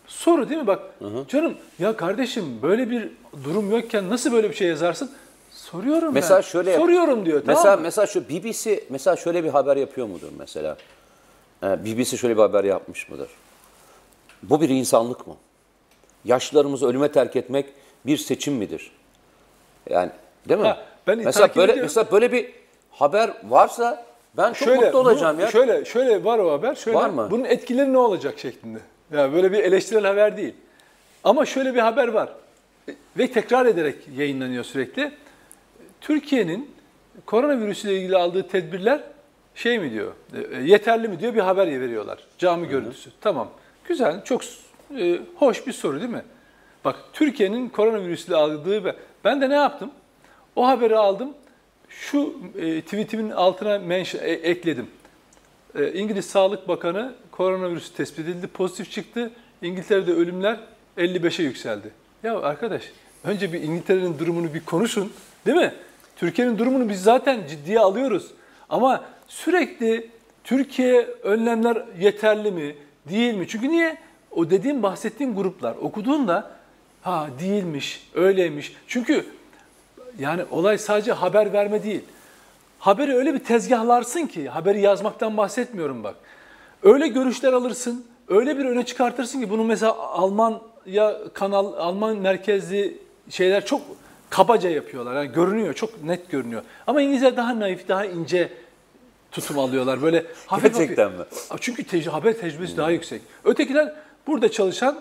Soru 0.07 0.49
değil 0.49 0.61
mi? 0.61 0.67
Bak 0.67 0.81
canım 1.29 1.55
ya 1.79 1.97
kardeşim 1.97 2.59
böyle 2.63 2.91
bir 2.91 3.09
durum 3.45 3.71
yokken 3.71 4.11
nasıl 4.11 4.33
böyle 4.33 4.51
bir 4.51 4.55
şey 4.55 4.69
yazarsın? 4.69 5.11
Soruyorum 5.51 6.15
Mesela 6.15 6.37
ben. 6.37 6.43
şöyle 6.43 6.77
Soruyorum 6.77 7.27
diyor. 7.27 7.43
Mesela 7.47 7.63
tamam 7.63 7.79
mı? 7.79 7.83
mesela 7.83 8.07
şu 8.07 8.29
BBC 8.29 8.85
mesela 8.91 9.17
şöyle 9.17 9.45
bir 9.45 9.49
haber 9.49 9.77
yapıyor 9.77 10.07
mudur 10.07 10.29
mesela? 10.39 10.77
Ee, 11.65 11.85
BBC 11.85 12.17
şöyle 12.17 12.37
bir 12.37 12.43
haber 12.43 12.65
yapmış 12.65 13.09
mıdır? 13.09 13.29
Bu 14.43 14.61
bir 14.61 14.69
insanlık 14.69 15.27
mı? 15.27 15.37
Yaşlılarımızı 16.25 16.87
ölüme 16.87 17.13
terk 17.13 17.37
etmek 17.37 17.67
bir 18.07 18.17
seçim 18.17 18.55
midir? 18.55 18.93
Yani 19.91 20.11
değil 20.49 20.61
mi? 20.61 20.67
Ha, 20.67 20.85
ben 21.07 21.19
mesela 21.19 21.49
böyle 21.57 21.73
ediyorum. 21.73 21.83
mesela 21.83 22.13
böyle 22.13 22.33
bir 22.33 22.53
haber 22.91 23.31
varsa 23.49 24.07
ben 24.37 24.53
çok 24.53 24.77
mutlu 24.77 24.99
olacağım 24.99 25.37
bu- 25.39 25.41
ya. 25.41 25.51
Şöyle 25.51 25.85
şöyle 25.85 26.25
var 26.25 26.39
o 26.39 26.53
haber. 26.53 26.75
Şöyle, 26.75 26.99
Var 26.99 27.11
mı? 27.11 27.29
Bunun 27.31 27.45
etkileri 27.45 27.93
ne 27.93 27.99
olacak 27.99 28.39
şeklinde. 28.39 28.79
Ya 29.13 29.33
böyle 29.33 29.53
bir 29.53 29.59
eleştirel 29.59 30.07
haber 30.07 30.37
değil. 30.37 30.55
Ama 31.25 31.47
şöyle 31.47 31.75
bir 31.75 31.81
haber 31.81 32.09
var. 32.09 32.29
Ve 33.19 33.33
tekrar 33.33 33.67
ederek 33.67 33.97
yayınlanıyor 34.17 34.65
sürekli. 34.65 35.13
Türkiye'nin 36.01 36.71
koronavirüsüyle 37.27 37.97
ilgili 37.97 38.17
aldığı 38.17 38.49
tedbirler 38.49 39.01
şey 39.55 39.79
mi 39.79 39.91
diyor, 39.91 40.13
e, 40.53 40.57
yeterli 40.57 41.09
mi 41.09 41.21
diyor 41.21 41.35
bir 41.35 41.41
haber 41.41 41.67
veriyorlar. 41.81 42.19
Cami 42.39 42.69
görüntüsü. 42.69 43.11
Tamam. 43.21 43.51
Güzel, 43.89 44.25
çok 44.25 44.43
e, 44.99 45.19
hoş 45.37 45.67
bir 45.67 45.73
soru 45.73 46.01
değil 46.01 46.11
mi? 46.11 46.23
Bak 46.85 46.97
Türkiye'nin 47.13 47.69
koronavirüsüyle 47.69 48.37
aldığı 48.37 48.85
ve 48.85 48.97
ben 49.25 49.41
de 49.41 49.51
ne 49.51 49.55
yaptım? 49.55 49.91
O 50.57 50.67
haberi 50.67 50.97
aldım. 50.97 51.35
Şu 51.89 52.35
e, 52.59 52.81
tweetimin 52.81 53.31
altına 53.31 53.79
mention, 53.79 54.23
e, 54.23 54.31
ekledim. 54.31 54.87
E, 55.79 55.93
İngiliz 55.93 56.25
Sağlık 56.25 56.69
Bakanı 56.69 57.15
koronavirüsü 57.31 57.95
tespit 57.95 58.29
edildi, 58.29 58.47
pozitif 58.47 58.91
çıktı. 58.91 59.31
İngiltere'de 59.63 60.13
ölümler 60.13 60.57
55'e 60.99 61.45
yükseldi. 61.45 61.91
Ya 62.23 62.41
arkadaş, 62.41 62.83
önce 63.25 63.53
bir 63.53 63.63
İngiltere'nin 63.63 64.19
durumunu 64.19 64.55
bir 64.55 64.65
konuşun, 64.65 65.13
değil 65.47 65.57
mi? 65.57 65.75
Türkiye'nin 66.17 66.59
durumunu 66.59 66.89
biz 66.89 67.03
zaten 67.03 67.47
ciddiye 67.49 67.81
alıyoruz. 67.81 68.31
Ama 68.69 69.05
sürekli 69.29 70.11
Türkiye 70.45 71.07
önlemler 71.23 71.85
yeterli 71.99 72.51
mi, 72.51 72.77
değil 73.09 73.35
mi? 73.35 73.49
Çünkü 73.49 73.69
niye? 73.69 73.97
O 74.31 74.51
dediğim, 74.51 74.83
bahsettiğim 74.83 75.35
gruplar 75.35 75.75
okuduğunda 75.75 76.51
ha 77.03 77.29
değilmiş, 77.41 78.11
öyleymiş. 78.15 78.77
Çünkü 78.87 79.27
yani 80.19 80.43
olay 80.51 80.79
sadece 80.79 81.13
haber 81.13 81.53
verme 81.53 81.83
değil. 81.83 82.03
Haberi 82.79 83.15
öyle 83.15 83.35
bir 83.35 83.39
tezgahlarsın 83.39 84.27
ki, 84.27 84.49
haberi 84.49 84.81
yazmaktan 84.81 85.37
bahsetmiyorum 85.37 86.05
bak. 86.05 86.15
Öyle 86.83 87.09
görüşler 87.09 87.53
alırsın, 87.53 88.05
öyle 88.29 88.59
bir 88.59 88.65
öne 88.65 88.85
çıkartırsın 88.87 89.41
ki 89.41 89.51
bunu 89.51 89.65
mesela 89.65 89.97
Almanya 89.99 91.15
kanal, 91.35 91.73
Alman 91.73 92.17
merkezli 92.17 92.99
şeyler 93.31 93.67
çok 93.67 93.81
kabaca 94.31 94.71
yapıyorlar. 94.71 95.17
Yani 95.17 95.33
görünüyor, 95.33 95.75
çok 95.75 96.05
net 96.05 96.31
görünüyor. 96.31 96.63
Ama 96.87 97.03
İngilizler 97.03 97.37
daha 97.37 97.61
naif, 97.61 97.89
daha 97.89 98.05
ince 98.05 98.53
tutum 99.35 99.59
alıyorlar. 99.59 100.03
Böyle 100.03 100.25
hafif 100.47 100.79
Gerçekten 100.79 101.05
hafif. 101.11 101.19
mi? 101.53 101.59
Çünkü 101.61 101.83
tec- 101.83 102.09
haber 102.09 102.33
tecrübesi 102.33 102.77
daha 102.77 102.91
yüksek. 102.91 103.23
Ötekiler 103.45 103.93
burada 104.27 104.51
çalışan 104.51 104.99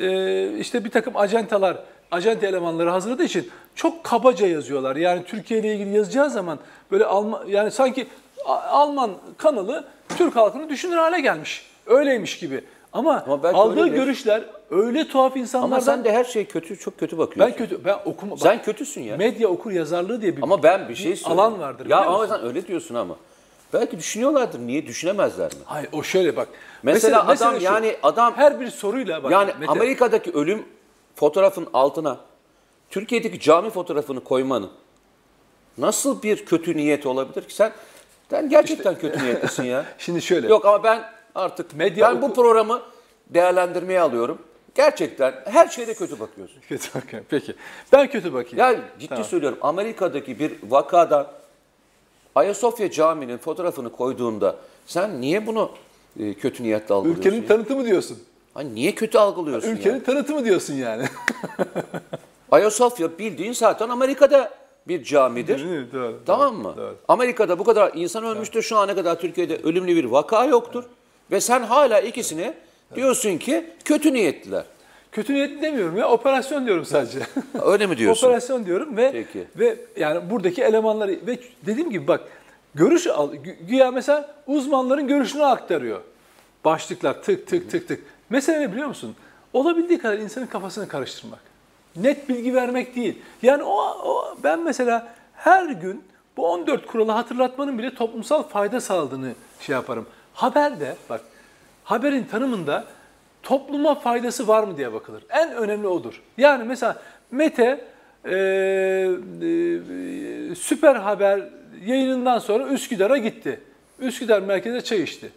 e, 0.00 0.58
işte 0.58 0.84
bir 0.84 0.90
takım 0.90 1.16
ajantalar, 1.16 1.76
ajanta 2.10 2.46
elemanları 2.46 2.90
hazırladığı 2.90 3.24
için 3.24 3.50
çok 3.74 4.04
kabaca 4.04 4.46
yazıyorlar. 4.46 4.96
Yani 4.96 5.24
Türkiye 5.24 5.60
ile 5.60 5.74
ilgili 5.74 5.96
yazacağı 5.96 6.30
zaman 6.30 6.58
böyle 6.90 7.04
Alman 7.04 7.46
yani 7.48 7.70
sanki 7.70 8.06
Alman 8.70 9.10
kanalı 9.38 9.84
Türk 10.18 10.36
halkını 10.36 10.68
düşünür 10.68 10.96
hale 10.96 11.20
gelmiş. 11.20 11.66
Öyleymiş 11.86 12.38
gibi. 12.38 12.64
Ama, 12.92 13.24
Ama 13.28 13.48
aldığı 13.48 13.80
öyledir. 13.80 13.96
görüşler 13.96 14.42
öyle 14.70 15.08
tuhaf 15.08 15.36
insanlardan. 15.36 15.72
Ama 15.76 15.80
sen 15.80 16.04
de 16.04 16.12
her 16.12 16.24
şey 16.24 16.44
kötü, 16.44 16.78
çok 16.78 16.98
kötü 16.98 17.18
bakıyorsun. 17.18 17.52
ben 17.52 17.58
kötü 17.66 17.84
ben 17.84 17.96
okuma 18.04 18.36
Sen 18.36 18.62
kötüsün 18.62 19.02
ya. 19.02 19.16
medya 19.16 19.48
okur 19.48 19.70
yazarlığı 19.70 20.22
diye 20.22 20.36
bir 20.36 20.42
Ama 20.42 20.62
ben 20.62 20.88
bir 20.88 20.94
şey 20.94 21.16
söyleyeyim. 21.16 21.40
alan 21.40 21.60
vardır. 21.60 21.86
Ya 21.90 21.98
ama 22.04 22.26
sen 22.26 22.44
öyle 22.44 22.66
diyorsun 22.66 22.94
ama. 22.94 23.16
Belki 23.72 23.98
düşünüyorlardır. 23.98 24.58
Niye 24.58 24.86
düşünemezler 24.86 25.52
mi? 25.52 25.60
Hayır 25.64 25.88
o 25.92 26.02
şöyle 26.02 26.36
bak. 26.36 26.48
Mesela 26.82 27.28
adam 27.28 27.56
şu, 27.56 27.62
yani 27.62 27.96
adam 28.02 28.34
her 28.36 28.60
bir 28.60 28.70
soruyla 28.70 29.22
bak. 29.22 29.32
yani 29.32 29.52
Mete, 29.60 29.72
Amerika'daki 29.72 30.32
ölüm 30.32 30.66
fotoğrafın 31.16 31.68
altına 31.72 32.18
Türkiye'deki 32.90 33.40
cami 33.40 33.70
fotoğrafını 33.70 34.24
koymanın 34.24 34.70
nasıl 35.78 36.22
bir 36.22 36.44
kötü 36.44 36.76
niyet 36.76 37.06
olabilir 37.06 37.48
ki 37.48 37.54
sen 37.54 37.72
sen 38.30 38.48
gerçekten 38.48 38.98
kötü 38.98 39.24
niyetlisin 39.24 39.64
ya. 39.64 39.84
Şimdi 39.98 40.22
şöyle. 40.22 40.48
Yok 40.48 40.64
ama 40.66 40.84
ben 40.84 41.04
artık 41.34 41.74
Medya 41.74 42.14
ben 42.14 42.22
bu 42.22 42.34
programı 42.34 42.82
değerlendirmeye 43.30 44.00
alıyorum. 44.00 44.38
Gerçekten 44.74 45.34
her 45.44 45.68
şeyde 45.68 45.94
kötü 45.94 46.20
bakıyorsun. 46.20 46.60
Kötü 46.68 46.94
bakıyorum. 46.94 47.26
Peki. 47.30 47.54
Ben 47.92 48.10
kötü 48.10 48.32
bakayım. 48.32 48.58
Ya 48.58 48.80
ciddi 48.98 49.08
Tamam. 49.08 49.24
söylüyorum 49.24 49.58
Amerika'daki 49.60 50.38
bir 50.38 50.52
vakada 50.68 51.30
Ayasofya 52.36 52.90
Camii'nin 52.90 53.38
fotoğrafını 53.38 53.92
koyduğunda 53.92 54.56
sen 54.86 55.20
niye 55.20 55.46
bunu 55.46 55.70
e, 56.20 56.34
kötü 56.34 56.62
niyetle 56.62 56.94
algılıyorsun? 56.94 57.22
Ülkenin 57.22 57.42
ya? 57.42 57.48
tanıtımı 57.48 57.84
diyorsun. 57.84 58.18
Hani 58.54 58.74
niye 58.74 58.94
kötü 58.94 59.18
algılıyorsun 59.18 59.68
Ülkenin 59.68 59.94
ya? 59.94 60.02
tanıtımı 60.04 60.44
diyorsun 60.44 60.74
yani. 60.74 61.04
Ayasofya 62.50 63.18
bildiğin 63.18 63.52
zaten 63.52 63.88
Amerika'da 63.88 64.50
bir 64.88 65.04
camidir. 65.04 65.64
Doğru. 65.92 66.20
Tamam 66.26 66.56
mı? 66.56 66.74
Doğru. 66.76 66.96
Amerika'da 67.08 67.58
bu 67.58 67.64
kadar 67.64 67.92
insan 67.94 68.24
ölmüştür. 68.24 68.62
Şu 68.62 68.76
ana 68.76 68.94
kadar 68.94 69.20
Türkiye'de 69.20 69.56
ölümlü 69.56 69.96
bir 69.96 70.04
vaka 70.04 70.44
yoktur. 70.44 70.84
Ve 71.30 71.40
sen 71.40 71.62
hala 71.62 72.00
ikisini 72.00 72.54
diyorsun 72.94 73.38
ki 73.38 73.64
kötü 73.84 74.12
niyetliler. 74.12 74.64
Kötü 75.16 75.34
niyetli 75.34 75.62
demiyorum 75.62 75.96
ya. 75.96 76.08
Operasyon 76.08 76.66
diyorum 76.66 76.84
sadece. 76.84 77.18
Öyle 77.62 77.86
mi 77.86 77.96
diyorsun? 77.96 78.26
Operasyon 78.26 78.66
diyorum 78.66 78.96
ve 78.96 79.12
Peki. 79.12 79.44
ve 79.56 79.76
yani 79.96 80.30
buradaki 80.30 80.62
elemanları 80.62 81.10
ve 81.26 81.38
dediğim 81.66 81.90
gibi 81.90 82.08
bak 82.08 82.20
görüş 82.74 83.06
al 83.06 83.34
gü- 83.34 83.66
güya 83.66 83.90
mesela 83.90 84.34
uzmanların 84.46 85.08
görüşünü 85.08 85.44
aktarıyor. 85.44 86.00
Başlıklar 86.64 87.22
tık 87.22 87.46
tık 87.46 87.70
tık 87.70 87.88
tık. 87.88 88.02
Mesele 88.30 88.60
ne 88.60 88.72
biliyor 88.72 88.88
musun? 88.88 89.16
Olabildiği 89.52 89.98
kadar 89.98 90.18
insanın 90.18 90.46
kafasını 90.46 90.88
karıştırmak. 90.88 91.40
Net 91.96 92.28
bilgi 92.28 92.54
vermek 92.54 92.96
değil. 92.96 93.22
Yani 93.42 93.62
o, 93.62 93.76
o 94.04 94.36
ben 94.44 94.60
mesela 94.64 95.14
her 95.34 95.66
gün 95.66 96.04
bu 96.36 96.52
14 96.52 96.86
kuralı 96.86 97.12
hatırlatmanın 97.12 97.78
bile 97.78 97.94
toplumsal 97.94 98.42
fayda 98.42 98.80
sağladığını 98.80 99.32
şey 99.60 99.72
yaparım. 99.72 100.06
Haberde 100.34 100.96
bak 101.10 101.20
haberin 101.84 102.24
tanımında 102.24 102.84
topluma 103.46 103.94
faydası 103.94 104.48
var 104.48 104.64
mı 104.64 104.76
diye 104.76 104.92
bakılır. 104.92 105.24
En 105.30 105.52
önemli 105.52 105.86
odur. 105.86 106.22
Yani 106.38 106.64
mesela 106.64 107.02
Mete 107.30 107.84
e, 108.24 108.30
e, 108.30 108.34
süper 110.54 110.96
haber 110.96 111.48
yayınından 111.86 112.38
sonra 112.38 112.68
Üsküdar'a 112.68 113.18
gitti. 113.18 113.60
Üsküdar 113.98 114.40
merkezde 114.40 114.80
çay 114.80 115.02
içti. 115.02 115.30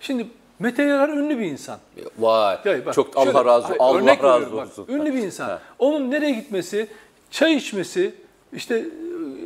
Şimdi 0.00 0.26
Mete 0.58 0.82
Yarar 0.82 1.08
ünlü 1.08 1.38
bir 1.38 1.44
insan. 1.44 1.78
Vay. 2.18 2.58
Ya 2.64 2.86
bak, 2.86 2.94
çok 2.94 3.16
Allah 3.16 3.24
şöyle, 3.24 3.44
razı 3.44 3.66
hayır, 3.66 3.80
Allah 3.80 3.98
örnek 3.98 4.24
razı 4.24 4.34
veriyorum 4.34 4.58
bak, 4.58 4.78
olsun. 4.78 4.86
ünlü 4.88 5.14
bir 5.14 5.18
insan. 5.18 5.48
Ha. 5.48 5.62
Onun 5.78 6.10
nereye 6.10 6.32
gitmesi, 6.32 6.88
çay 7.30 7.54
içmesi, 7.54 8.14
işte 8.52 8.76
e, 8.76 8.82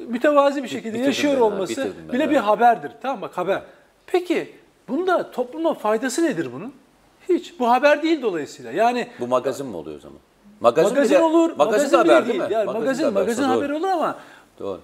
mütevazi 0.09 0.63
bir 0.63 0.69
şekilde 0.69 0.89
bitirdim 0.89 1.07
yaşıyor 1.07 1.37
ben 1.37 1.41
olması 1.41 1.71
bitirdim 1.71 1.95
ben, 2.09 2.15
bile 2.15 2.23
evet. 2.23 2.35
bir 2.35 2.41
haberdir. 2.41 2.93
Tamam 3.03 3.23
bak 3.23 3.39
haber. 3.39 3.63
Peki 4.07 4.55
bunda 4.89 5.31
topluma 5.31 5.75
faydası 5.75 6.25
nedir 6.25 6.49
bunun? 6.53 6.75
Hiç. 7.29 7.61
Bu 7.61 7.71
haber 7.71 8.03
değil 8.03 8.23
dolayısıyla. 8.23 8.73
Yani 8.73 9.09
Bu 9.21 9.27
magazin 9.27 9.67
mi 9.67 9.77
oluyor 9.77 9.97
o 9.97 10.01
zaman? 10.01 10.19
Magazin, 10.61 10.91
magazin 10.93 11.17
bile- 11.17 11.25
olur, 11.25 11.57
Magazin, 11.57 11.89
bile 11.91 11.97
haber 11.97 12.27
değil. 12.29 12.39
değil 12.41 12.51
mi? 12.51 12.55
Yani 12.55 12.67
magazin, 12.73 13.13
magazin 13.13 13.43
doğru. 13.43 13.51
haberi 13.53 13.75
olur 13.75 13.89
ama 13.89 14.19
Doğru. 14.59 14.81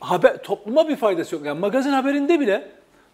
haber 0.00 0.42
topluma 0.42 0.88
bir 0.88 0.96
faydası 0.96 1.34
yok. 1.34 1.44
Yani 1.46 1.60
magazin 1.60 1.90
haberinde 1.90 2.40
bile 2.40 2.70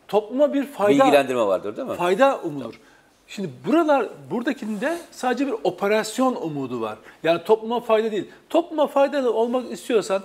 topluma 0.08 0.54
bir 0.54 0.66
fayda 0.66 1.04
Bilgilendirme 1.04 1.46
vardır 1.46 1.76
değil 1.76 1.88
mi? 1.88 1.94
fayda 1.96 2.40
umulur. 2.44 2.80
Şimdi 3.26 3.50
buralar 3.66 4.06
buradakinde 4.30 4.98
sadece 5.10 5.46
bir 5.46 5.54
operasyon 5.64 6.34
umudu 6.36 6.80
var. 6.80 6.98
Yani 7.22 7.44
topluma 7.44 7.80
fayda 7.80 8.12
değil. 8.12 8.28
Topluma 8.50 8.86
faydalı 8.86 9.32
olmak 9.32 9.72
istiyorsan 9.72 10.22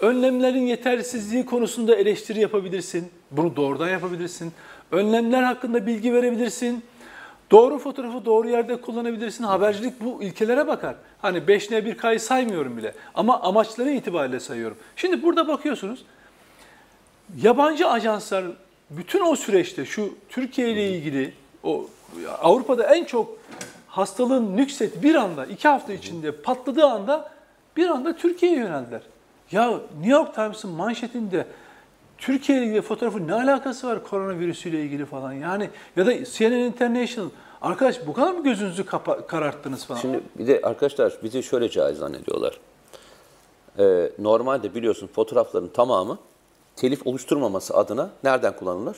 önlemlerin 0.00 0.66
yetersizliği 0.66 1.46
konusunda 1.46 1.94
eleştiri 1.96 2.40
yapabilirsin. 2.40 3.08
Bunu 3.30 3.56
doğrudan 3.56 3.88
yapabilirsin. 3.88 4.52
Önlemler 4.92 5.42
hakkında 5.42 5.86
bilgi 5.86 6.14
verebilirsin. 6.14 6.84
Doğru 7.52 7.78
fotoğrafı 7.78 8.24
doğru 8.24 8.48
yerde 8.48 8.80
kullanabilirsin. 8.80 9.44
Habercilik 9.44 10.00
bu 10.00 10.22
ilkelere 10.22 10.66
bakar. 10.66 10.94
Hani 11.22 11.38
5N 11.38 11.78
1K'yı 11.78 12.20
saymıyorum 12.20 12.76
bile. 12.76 12.94
Ama 13.14 13.40
amaçları 13.40 13.90
itibariyle 13.90 14.40
sayıyorum. 14.40 14.76
Şimdi 14.96 15.22
burada 15.22 15.48
bakıyorsunuz. 15.48 16.04
Yabancı 17.42 17.88
ajanslar 17.88 18.44
bütün 18.90 19.20
o 19.20 19.36
süreçte 19.36 19.84
şu 19.84 20.14
Türkiye 20.28 20.72
ile 20.72 20.90
ilgili 20.90 21.34
o 21.62 21.86
Avrupa'da 22.40 22.94
en 22.94 23.04
çok 23.04 23.38
hastalığın 23.88 24.56
nükset 24.56 25.02
bir 25.02 25.14
anda 25.14 25.46
iki 25.46 25.68
hafta 25.68 25.92
içinde 25.92 26.32
patladığı 26.32 26.86
anda 26.86 27.32
bir 27.76 27.88
anda 27.88 28.16
Türkiye'ye 28.16 28.58
yöneldiler. 28.58 29.02
Ya 29.50 29.70
New 29.70 30.10
York 30.10 30.34
Times'ın 30.34 30.70
manşetinde 30.70 31.46
Türkiye 32.22 32.64
ile 32.66 32.82
fotoğrafın 32.82 33.28
ne 33.28 33.34
alakası 33.34 33.88
var 33.88 34.04
koronavirüsüyle 34.04 34.82
ilgili 34.82 35.06
falan 35.06 35.32
yani 35.32 35.70
ya 35.96 36.06
da 36.06 36.24
CNN 36.24 36.52
International 36.58 37.28
arkadaş 37.62 38.06
bu 38.06 38.12
kadar 38.12 38.32
mı 38.32 38.44
gözünüzü 38.44 38.86
kapa- 38.86 39.26
kararttınız 39.26 39.84
falan? 39.86 40.00
Şimdi 40.00 40.20
bir 40.38 40.46
de 40.46 40.60
arkadaşlar 40.62 41.12
bizi 41.22 41.42
şöyle 41.42 41.68
caiz 41.68 41.98
zannediyorlar. 41.98 42.60
Ee, 43.78 44.10
normalde 44.18 44.74
biliyorsun 44.74 45.06
fotoğrafların 45.06 45.68
tamamı 45.68 46.18
telif 46.76 47.06
oluşturmaması 47.06 47.74
adına 47.76 48.10
nereden 48.24 48.56
kullanılır? 48.56 48.96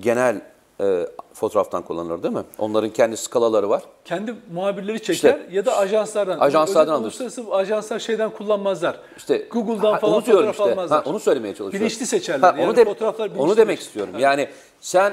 Genel 0.00 0.40
e, 0.80 1.06
fotoğraftan 1.34 1.82
kullanılır 1.82 2.22
değil 2.22 2.34
mi? 2.34 2.42
Onların 2.58 2.90
kendi 2.90 3.16
skalaları 3.16 3.70
var. 3.70 3.82
kendi 4.04 4.34
muhabirleri 4.54 4.98
çeker 5.02 5.14
İşte, 5.14 5.46
ya 5.50 5.66
da 5.66 5.76
ajanslardan. 5.76 6.38
ajanslardan 6.38 6.92
alırsın. 6.94 7.24
Uluslararası 7.24 7.54
ajanslar 7.54 7.98
şeyden 7.98 8.30
kullanmazlar. 8.30 8.96
İşte 9.16 9.38
Google'dan 9.50 9.92
ha, 9.92 9.98
falan 9.98 10.14
onu 10.14 10.20
fotoğraf 10.20 10.50
işte. 10.52 10.64
almazlar. 10.64 11.04
Ha, 11.04 11.10
onu 11.10 11.20
söylemeye 11.20 11.54
çalışıyorum. 11.54 11.80
Bilinçli 11.80 12.06
seçerler. 12.06 12.52
onu 12.54 12.60
Yani 12.60 12.76
de- 12.76 12.84
fotoğraflar 12.84 13.26
bilinçli 13.30 13.42
Onu 13.42 13.56
demek 13.56 13.80
istiyorum. 13.80 14.14
Yani 14.18 14.48
sen 14.80 15.12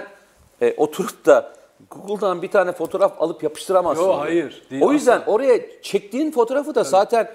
e, 0.61 0.73
oturup 0.77 1.25
da 1.25 1.53
Google'dan 1.91 2.41
bir 2.41 2.51
tane 2.51 2.71
fotoğraf 2.71 3.21
alıp 3.21 3.43
yapıştıramazsın. 3.43 4.03
Yo, 4.03 4.09
oraya. 4.09 4.19
hayır, 4.19 4.63
değil, 4.71 4.81
o 4.81 4.91
yüzden 4.91 5.21
oraya 5.27 5.81
çektiğin 5.81 6.31
fotoğrafı 6.31 6.75
da 6.75 6.83
zaten 6.83 7.31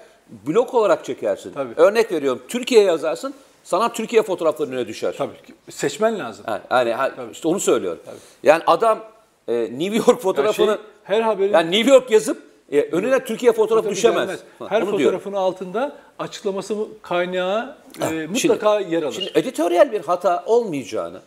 blok 0.47 0.73
olarak 0.73 1.05
çekersin. 1.05 1.53
Tabii. 1.53 1.73
Örnek 1.77 2.11
veriyorum. 2.11 2.41
Türkiye 2.47 2.83
yazarsın. 2.83 3.33
Sana 3.63 3.93
Türkiye 3.93 4.21
fotoğrafları 4.23 4.69
önüne 4.69 4.87
düşer. 4.87 5.15
Tabii 5.17 5.33
ki. 5.41 5.53
seçmen 5.69 6.19
lazım. 6.19 6.45
Ha, 6.45 6.61
Yani 6.71 6.93
ha, 6.93 7.11
işte 7.31 7.47
onu 7.47 7.59
söylüyorum. 7.59 7.99
Yani 8.43 8.63
adam 8.67 8.99
e, 9.47 9.53
New 9.71 9.95
York 9.97 10.21
fotoğrafını 10.21 10.67
Yani 10.67 10.77
şey, 10.77 10.85
her 11.03 11.21
haberin 11.21 11.53
yani 11.53 11.71
New 11.79 11.91
York 11.91 12.11
yazıp 12.11 12.43
e, 12.71 12.81
önüne 12.81 13.23
Türkiye 13.25 13.51
fotoğrafı 13.51 13.83
Tabii 13.87 13.95
düşemez. 13.95 14.27
gelmez. 14.27 14.39
Ha, 14.59 14.65
Her 14.69 14.81
onu 14.81 14.91
fotoğrafın 14.91 15.33
altında 15.33 15.95
açıklaması 16.19 16.75
kaynağı 17.01 17.75
e, 18.01 18.07
Şimdi- 18.07 18.27
mutlaka 18.27 18.79
yer 18.79 19.03
alır. 19.03 19.13
Şimdi 19.13 19.31
editoryal 19.35 19.91
bir 19.91 20.01
hata 20.01 20.43
olmayacağını 20.45 21.19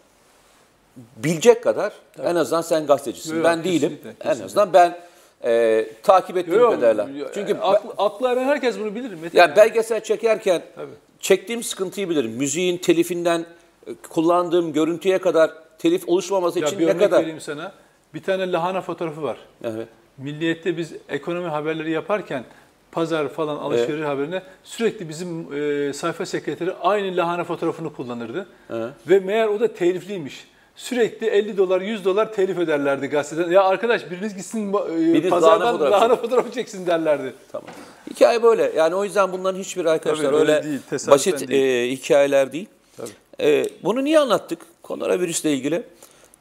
bilecek 1.17 1.63
kadar 1.65 1.93
en 2.25 2.35
azından 2.35 2.63
sen 2.63 2.87
gazetecisin. 2.87 3.37
Yok, 3.37 3.45
ben 3.45 3.57
yok, 3.57 3.65
değilim. 3.65 3.89
kesinlikle, 3.89 4.09
En 4.11 4.15
kesinlikle. 4.17 4.45
azından 4.45 4.73
ben 4.73 4.99
e, 5.45 5.87
takip 6.03 6.37
ettiğim 6.37 6.61
Yok, 6.61 6.75
kadarıyla. 6.75 7.09
yok, 7.19 7.31
Çünkü 7.35 7.55
aklı, 7.55 7.91
aklı 7.99 8.29
eren 8.29 8.45
herkes 8.45 8.79
bunu 8.79 8.95
bilir. 8.95 9.15
Mete. 9.15 9.39
yani 9.39 9.57
belgesel 9.57 10.01
çekerken 10.05 10.63
Tabii. 10.77 10.87
Çektiğim 11.25 11.63
sıkıntıyı 11.63 12.11
bilirim. 12.11 12.31
Müziğin 12.31 12.79
telifinden 12.79 13.47
e, 13.87 13.95
kullandığım 13.95 14.73
görüntüye 14.73 15.19
kadar 15.19 15.51
telif 15.79 16.09
oluşmaması 16.09 16.61
ya 16.61 16.67
için 16.67 16.79
bir 16.79 16.87
ne 16.87 16.91
örnek 16.91 17.01
kadar 17.01 17.21
vereyim 17.21 17.41
sana. 17.41 17.73
Bir 18.15 18.23
tane 18.23 18.53
lahana 18.53 18.81
fotoğrafı 18.81 19.23
var. 19.23 19.39
Evet. 19.65 19.89
Milliyet'te 20.19 20.77
biz 20.77 20.93
ekonomi 21.09 21.49
haberleri 21.49 21.91
yaparken 21.91 22.45
pazar 22.93 23.29
falan 23.29 23.57
alışveriş 23.57 24.05
haberine 24.05 24.43
sürekli 24.65 25.09
bizim 25.09 25.55
e, 25.55 25.93
sayfa 25.93 26.27
sekreteri 26.27 26.73
aynı 26.73 27.17
lahana 27.17 27.45
fotoğrafını 27.45 27.93
kullanırdı. 27.93 28.47
Evet. 28.71 28.93
Ve 29.09 29.21
meğer 29.21 29.49
o 29.49 29.61
da 29.61 29.75
telifliymiş. 29.75 30.49
Sürekli 30.77 31.27
50 31.27 31.57
dolar 31.57 31.81
100 31.81 32.05
dolar 32.05 32.33
telif 32.33 32.59
öderlerdi 32.59 33.07
gazeteden. 33.07 33.51
Ya 33.51 33.65
arkadaş 33.65 34.11
biriniz 34.11 34.37
gitsin 34.37 34.73
e, 34.73 34.75
Biriniz 35.15 35.31
pazardan 35.31 35.61
lahana 35.61 35.73
fotoğrafı 35.73 35.93
lahana 35.93 36.17
fotoğrafı 36.17 36.53
çeksin 36.53 36.87
derlerdi. 36.87 37.35
Tamam. 37.53 37.71
Hikaye 38.11 38.43
böyle. 38.43 38.73
Yani 38.77 38.95
o 38.95 39.05
yüzden 39.05 39.33
bunların 39.33 39.61
hiçbir 39.61 39.85
arkadaşlar 39.85 40.25
Tabii, 40.25 40.37
öyle 40.37 40.53
öyle 40.53 40.65
değil, 40.65 40.81
basit 40.91 41.49
değil. 41.49 41.91
e, 41.91 41.93
hikayeler 41.93 42.53
değil. 42.53 42.67
Tabii. 42.97 43.11
E, 43.41 43.69
bunu 43.83 44.05
niye 44.05 44.19
anlattık? 44.19 44.59
Koronavirüsle 44.83 45.53
ilgili. 45.53 45.83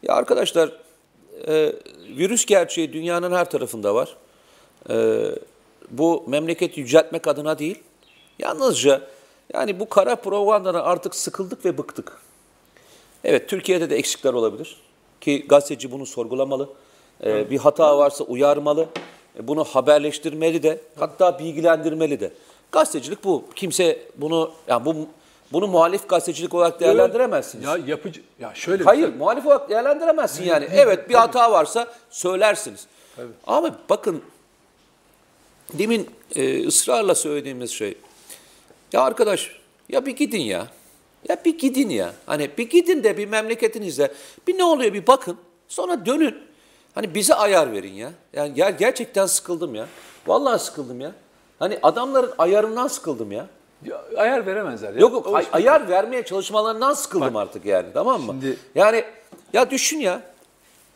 Ya 0.03 0.15
arkadaşlar 0.15 0.71
e, 1.47 1.73
virüs 2.17 2.45
gerçeği 2.45 2.93
dünyanın 2.93 3.31
her 3.31 3.49
tarafında 3.49 3.95
var. 3.95 4.17
E, 4.89 5.25
bu 5.91 6.23
memleketi 6.27 6.79
yüceltmek 6.79 7.27
adına 7.27 7.59
değil. 7.59 7.83
Yalnızca 8.39 9.01
yani 9.53 9.79
bu 9.79 9.89
kara 9.89 10.15
propagandadan 10.15 10.83
artık 10.83 11.15
sıkıldık 11.15 11.65
ve 11.65 11.77
bıktık. 11.77 12.23
Evet 13.23 13.49
Türkiye'de 13.49 13.89
de 13.89 13.95
eksikler 13.95 14.33
olabilir 14.33 14.77
ki 15.21 15.45
gazeteci 15.47 15.91
bunu 15.91 16.05
sorgulamalı. 16.05 16.69
E, 17.23 17.49
bir 17.49 17.57
hata 17.57 17.97
varsa 17.97 18.23
uyarmalı. 18.23 18.87
E, 19.39 19.47
bunu 19.47 19.63
haberleştirmeli 19.63 20.63
de. 20.63 20.81
Hatta 20.99 21.39
bilgilendirmeli 21.39 22.19
de. 22.19 22.31
Gazetecilik 22.71 23.23
bu. 23.23 23.45
Kimse 23.55 23.99
bunu 24.15 24.51
yani 24.67 24.85
bu 24.85 24.95
bunu 25.51 25.67
muhalif 25.67 26.09
gazetecilik 26.09 26.53
olarak 26.53 26.79
değerlendiremezsiniz. 26.79 27.65
Ya 27.65 27.77
yapıcı 27.87 28.21
ya 28.39 28.51
şöyle 28.55 28.83
Hayır, 28.83 29.07
şey- 29.07 29.17
muhalif 29.17 29.45
olarak 29.45 29.69
değerlendiremezsin 29.69 30.43
yani. 30.43 30.67
Evet, 30.71 31.09
bir 31.09 31.13
hata 31.13 31.51
varsa 31.51 31.93
söylersiniz. 32.09 32.87
Ama 33.47 33.75
bakın, 33.89 34.21
demin 35.73 36.09
e, 36.35 36.67
ısrarla 36.67 37.15
söylediğimiz 37.15 37.71
şey, 37.71 37.97
ya 38.93 39.01
arkadaş, 39.01 39.51
ya 39.89 40.05
bir 40.05 40.15
gidin 40.15 40.41
ya. 40.41 40.67
Ya 41.29 41.37
bir 41.45 41.57
gidin 41.57 41.89
ya. 41.89 42.13
Hani 42.25 42.49
bir 42.57 42.69
gidin 42.69 43.03
de 43.03 43.17
bir 43.17 43.27
memleketinizde 43.27 44.13
bir 44.47 44.57
ne 44.57 44.63
oluyor 44.63 44.93
bir 44.93 45.07
bakın. 45.07 45.37
Sonra 45.67 46.05
dönün. 46.05 46.35
Hani 46.95 47.15
bize 47.15 47.33
ayar 47.35 47.71
verin 47.71 47.93
ya. 47.93 48.11
Yani 48.33 48.53
ger- 48.57 48.77
gerçekten 48.77 49.25
sıkıldım 49.25 49.75
ya. 49.75 49.87
Vallahi 50.27 50.59
sıkıldım 50.63 51.01
ya. 51.01 51.11
Hani 51.59 51.79
adamların 51.83 52.31
ayarından 52.37 52.87
sıkıldım 52.87 53.31
ya. 53.31 53.47
Ya, 53.85 54.01
ayar 54.17 54.45
veremezler. 54.45 54.93
Ya. 54.93 54.99
Yok 54.99 55.13
yok 55.13 55.35
ay- 55.35 55.47
ayar 55.51 55.89
vermeye 55.89 56.25
çalışmalarından 56.25 56.93
sıkıldım 56.93 57.35
artık 57.35 57.65
yani 57.65 57.87
tamam 57.93 58.21
mı? 58.21 58.31
Şimdi- 58.41 58.57
Yani 58.75 59.03
ya 59.53 59.71
düşün 59.71 59.99
ya. 59.99 60.21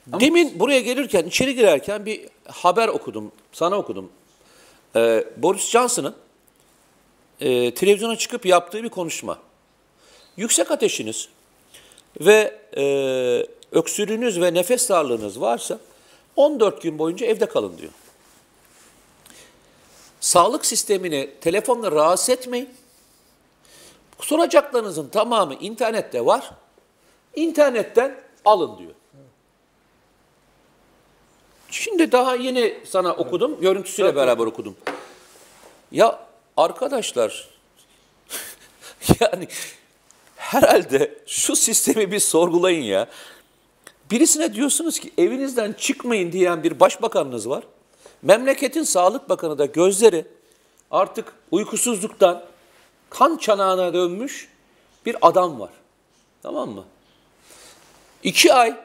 Demin 0.07 0.59
buraya 0.59 0.79
gelirken 0.79 1.23
içeri 1.23 1.55
girerken 1.55 2.05
bir 2.05 2.25
haber 2.47 2.87
okudum. 2.87 3.31
Sana 3.51 3.75
okudum. 3.77 4.09
Ee, 4.95 5.23
Boris 5.37 5.69
Johnson'ın 5.69 6.15
e, 7.41 7.73
televizyona 7.73 8.15
çıkıp 8.15 8.45
yaptığı 8.45 8.83
bir 8.83 8.89
konuşma. 8.89 9.37
Yüksek 10.37 10.71
ateşiniz 10.71 11.29
ve 12.21 12.59
e, 12.77 12.83
öksürüğünüz 13.71 14.41
ve 14.41 14.53
nefes 14.53 14.89
darlığınız 14.89 15.41
varsa 15.41 15.79
14 16.35 16.81
gün 16.81 16.99
boyunca 16.99 17.25
evde 17.25 17.45
kalın 17.45 17.77
diyor. 17.77 17.91
Sağlık 20.19 20.65
sistemini 20.65 21.29
telefonla 21.41 21.91
rahatsız 21.91 22.29
etmeyin. 22.29 22.69
Soracaklarınızın 24.21 25.09
tamamı 25.09 25.53
internette 25.53 26.25
var. 26.25 26.51
İnternetten 27.35 28.19
alın 28.45 28.77
diyor. 28.77 28.91
Şimdi 31.71 32.11
daha 32.11 32.35
yeni 32.35 32.77
sana 32.85 33.13
okudum, 33.13 33.61
görüntüsüyle 33.61 34.15
beraber 34.15 34.45
okudum. 34.45 34.75
Ya 35.91 36.19
arkadaşlar, 36.57 37.49
yani 39.19 39.47
herhalde 40.47 41.17
şu 41.25 41.55
sistemi 41.55 42.11
bir 42.11 42.19
sorgulayın 42.19 42.81
ya. 42.81 43.07
Birisine 44.11 44.53
diyorsunuz 44.53 44.99
ki 44.99 45.13
evinizden 45.17 45.73
çıkmayın 45.73 46.31
diyen 46.31 46.63
bir 46.63 46.79
başbakanınız 46.79 47.49
var. 47.49 47.63
Memleketin 48.21 48.83
sağlık 48.83 49.29
bakanı 49.29 49.57
da 49.57 49.65
gözleri 49.65 50.25
artık 50.91 51.33
uykusuzluktan 51.51 52.43
kan 53.09 53.37
çanağına 53.37 53.93
dönmüş 53.93 54.49
bir 55.05 55.15
adam 55.21 55.59
var. 55.59 55.71
Tamam 56.43 56.69
mı? 56.69 56.85
İki 58.23 58.53
ay 58.53 58.75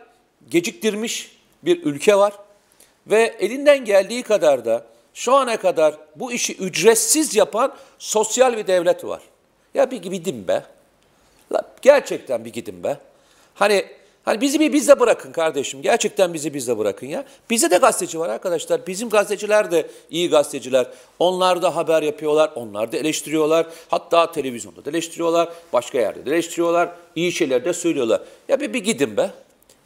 geciktirmiş 0.51 1.37
bir 1.63 1.85
ülke 1.85 2.17
var 2.17 2.33
ve 3.07 3.37
elinden 3.39 3.85
geldiği 3.85 4.23
kadar 4.23 4.65
da 4.65 4.87
şu 5.15 5.35
ana 5.35 5.57
kadar 5.57 5.97
bu 6.17 6.33
işi 6.33 6.57
ücretsiz 6.57 7.37
yapan 7.37 7.75
sosyal 7.99 8.57
bir 8.57 8.67
devlet 8.67 9.05
var. 9.05 9.23
Ya 9.75 9.91
bir 9.91 10.03
gidin 10.03 10.49
be. 10.49 10.65
Gerçekten 11.83 12.45
bir 12.45 12.53
gidin 12.53 12.85
be. 12.85 12.99
Hani 13.55 13.85
hani 14.25 14.41
bizi 14.41 14.61
bir 14.61 14.73
bizde 14.73 15.01
bırakın 15.01 15.33
kardeşim. 15.33 15.83
Gerçekten 15.83 16.35
bizi 16.35 16.55
bizde 16.55 16.79
bırakın 16.79 17.07
ya. 17.07 17.25
Bize 17.51 17.71
de 17.71 17.77
gazeteci 17.77 18.19
var 18.19 18.29
arkadaşlar. 18.29 18.87
Bizim 18.87 19.09
gazeteciler 19.09 19.71
de 19.71 19.87
iyi 20.11 20.31
gazeteciler. 20.31 20.87
Onlar 21.19 21.63
da 21.63 21.77
haber 21.77 22.03
yapıyorlar. 22.03 22.51
Onlar 22.55 22.93
da 22.93 22.97
eleştiriyorlar. 22.97 23.67
Hatta 23.89 24.33
televizyonda 24.33 24.85
da 24.85 24.91
eleştiriyorlar. 24.91 25.49
Başka 25.73 25.99
yerde 25.99 26.27
de 26.27 26.31
eleştiriyorlar. 26.31 26.89
İyi 27.17 27.33
şeyler 27.33 27.65
de 27.65 27.73
söylüyorlar. 27.73 28.21
Ya 28.49 28.61
bir, 28.61 28.73
bir 28.73 28.85
gidin 28.85 29.17
be. 29.17 29.31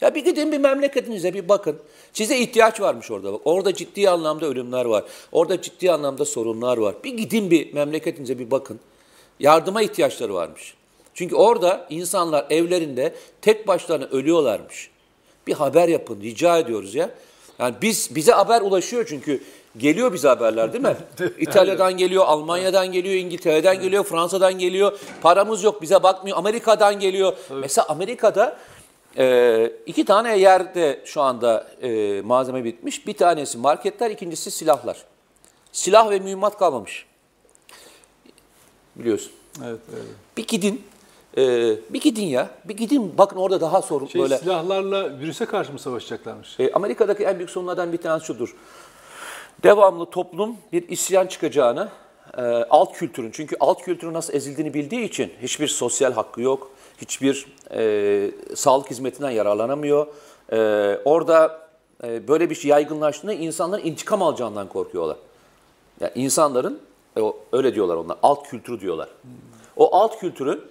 Ya 0.01 0.15
bir 0.15 0.25
gidin 0.25 0.51
bir 0.51 0.57
memleketinize 0.57 1.33
bir 1.33 1.49
bakın. 1.49 1.79
Size 2.13 2.37
ihtiyaç 2.37 2.81
varmış 2.81 3.11
orada. 3.11 3.33
Bak, 3.33 3.41
orada 3.45 3.73
ciddi 3.73 4.09
anlamda 4.09 4.45
ölümler 4.45 4.85
var. 4.85 5.03
Orada 5.31 5.61
ciddi 5.61 5.91
anlamda 5.91 6.25
sorunlar 6.25 6.77
var. 6.77 6.95
Bir 7.03 7.17
gidin 7.17 7.51
bir 7.51 7.73
memleketinize 7.73 8.39
bir 8.39 8.51
bakın. 8.51 8.79
Yardıma 9.39 9.81
ihtiyaçları 9.81 10.33
varmış. 10.33 10.76
Çünkü 11.17 11.35
orada 11.35 11.85
insanlar 11.89 12.45
evlerinde 12.49 13.15
tek 13.41 13.67
başlarına 13.67 14.05
ölüyorlarmış. 14.05 14.89
Bir 15.47 15.53
haber 15.53 15.87
yapın 15.87 16.21
rica 16.21 16.57
ediyoruz 16.57 16.95
ya. 16.95 17.09
Yani 17.59 17.75
biz 17.81 18.15
bize 18.15 18.31
haber 18.31 18.61
ulaşıyor 18.61 19.05
çünkü 19.09 19.43
geliyor 19.77 20.13
bize 20.13 20.27
haberler 20.27 20.73
değil 20.73 20.83
mi? 20.83 20.95
İtalya'dan 21.39 21.97
geliyor, 21.97 22.25
Almanya'dan 22.27 22.91
geliyor, 22.91 23.15
İngiltere'den 23.15 23.81
geliyor, 23.81 24.03
Fransa'dan 24.03 24.59
geliyor. 24.59 24.99
Paramız 25.21 25.63
yok 25.63 25.81
bize 25.81 26.03
bakmıyor. 26.03 26.37
Amerika'dan 26.37 26.99
geliyor. 26.99 27.33
Mesela 27.61 27.87
Amerika'da 27.89 28.57
e, 29.17 29.71
iki 29.85 30.05
tane 30.05 30.37
yerde 30.37 31.01
şu 31.05 31.21
anda 31.21 31.67
e, 31.81 32.21
malzeme 32.21 32.63
bitmiş. 32.63 33.07
Bir 33.07 33.13
tanesi 33.13 33.57
marketler, 33.57 34.11
ikincisi 34.11 34.51
silahlar. 34.51 34.97
Silah 35.71 36.09
ve 36.09 36.19
mühimmat 36.19 36.57
kalmamış. 36.57 37.05
Biliyorsun. 38.95 39.31
Evet, 39.65 39.79
evet. 39.93 40.05
Bir 40.37 40.47
gidin. 40.47 40.81
E, 41.37 41.75
bir 41.89 42.01
gidin 42.01 42.25
ya. 42.25 42.49
Bir 42.65 42.77
gidin. 42.77 43.13
Bakın 43.17 43.37
orada 43.37 43.61
daha 43.61 43.81
sorun 43.81 44.05
Şey, 44.05 44.21
böyle. 44.21 44.37
silahlarla 44.37 45.19
virüse 45.19 45.45
karşı 45.45 45.73
mı 45.73 45.79
savaşacaklarmış? 45.79 46.59
E, 46.59 46.71
Amerika'daki 46.71 47.23
en 47.23 47.37
büyük 47.37 47.49
sorunlardan 47.49 47.93
bir 47.93 47.97
tanesi 47.97 48.25
şudur. 48.25 48.55
Devamlı 49.63 50.05
toplum 50.05 50.57
bir 50.73 50.89
isyan 50.89 51.27
çıkacağını, 51.27 51.89
e, 52.37 52.41
alt 52.69 52.93
kültürün, 52.93 53.31
çünkü 53.31 53.55
alt 53.59 53.81
kültürün 53.81 54.13
nasıl 54.13 54.33
ezildiğini 54.33 54.73
bildiği 54.73 55.03
için 55.03 55.33
hiçbir 55.41 55.67
sosyal 55.67 56.13
hakkı 56.13 56.41
yok, 56.41 56.71
hiçbir 56.97 57.45
e, 57.71 58.31
sağlık 58.55 58.89
hizmetinden 58.91 59.31
yararlanamıyor. 59.31 60.07
E, 60.51 60.57
orada 61.05 61.59
e, 62.03 62.27
böyle 62.27 62.49
bir 62.49 62.55
şey 62.55 62.69
yaygınlaştığında 62.71 63.33
insanların 63.33 63.85
intikam 63.85 64.21
alacağından 64.21 64.67
korkuyorlar. 64.67 65.17
Yani 65.99 66.11
insanların, 66.15 66.79
e, 67.17 67.21
öyle 67.51 67.75
diyorlar 67.75 67.95
onlar, 67.95 68.17
alt 68.23 68.49
kültürü 68.49 68.81
diyorlar. 68.81 69.09
O 69.75 69.95
alt 69.95 70.19
kültürün 70.19 70.61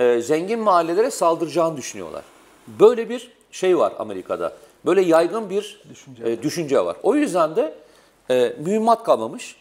e, 0.00 0.20
zengin 0.20 0.58
mahallelere 0.58 1.10
saldıracağını 1.10 1.76
düşünüyorlar. 1.76 2.22
Böyle 2.66 3.08
bir 3.08 3.32
şey 3.50 3.78
var 3.78 3.92
Amerika'da. 3.98 4.52
Böyle 4.86 5.00
yaygın 5.00 5.50
bir 5.50 5.80
düşünce, 5.90 6.42
düşünce 6.42 6.84
var. 6.84 6.96
O 7.02 7.14
yüzden 7.14 7.56
de 7.56 7.74
e, 8.30 8.56
mühimmat 8.58 9.04
kalmamış. 9.04 9.56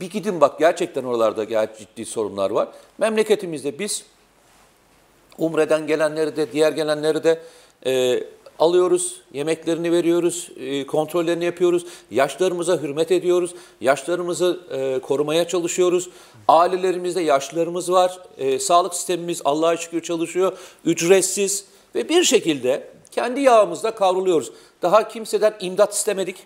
Bir 0.00 0.10
gidin 0.10 0.40
bak 0.40 0.58
gerçekten 0.58 1.04
oralarda 1.04 1.44
gayet 1.44 1.78
ciddi 1.78 2.04
sorunlar 2.04 2.50
var. 2.50 2.68
Memleketimizde 2.98 3.78
biz 3.78 4.04
Umre'den 5.38 5.86
gelenleri 5.86 6.36
de 6.36 6.52
diğer 6.52 6.72
gelenleri 6.72 7.24
de 7.24 7.40
e, 7.86 8.24
alıyoruz, 8.58 9.20
yemeklerini 9.32 9.92
veriyoruz, 9.92 10.50
e, 10.56 10.86
kontrollerini 10.86 11.44
yapıyoruz, 11.44 11.86
yaşlarımıza 12.10 12.82
hürmet 12.82 13.10
ediyoruz, 13.10 13.54
yaşlarımızı 13.80 14.60
e, 14.70 14.98
korumaya 14.98 15.48
çalışıyoruz. 15.48 16.08
Ailelerimizde 16.48 17.20
yaşlılarımız 17.20 17.92
var, 17.92 18.18
e, 18.38 18.58
sağlık 18.58 18.94
sistemimiz 18.94 19.42
Allah'a 19.44 19.76
şükür 19.76 20.02
çalışıyor, 20.02 20.58
ücretsiz 20.84 21.64
ve 21.94 22.08
bir 22.08 22.24
şekilde 22.24 22.88
kendi 23.10 23.40
yağımızda 23.40 23.90
kavruluyoruz. 23.90 24.52
Daha 24.82 25.08
kimseden 25.08 25.54
imdat 25.60 25.94
istemedik, 25.94 26.36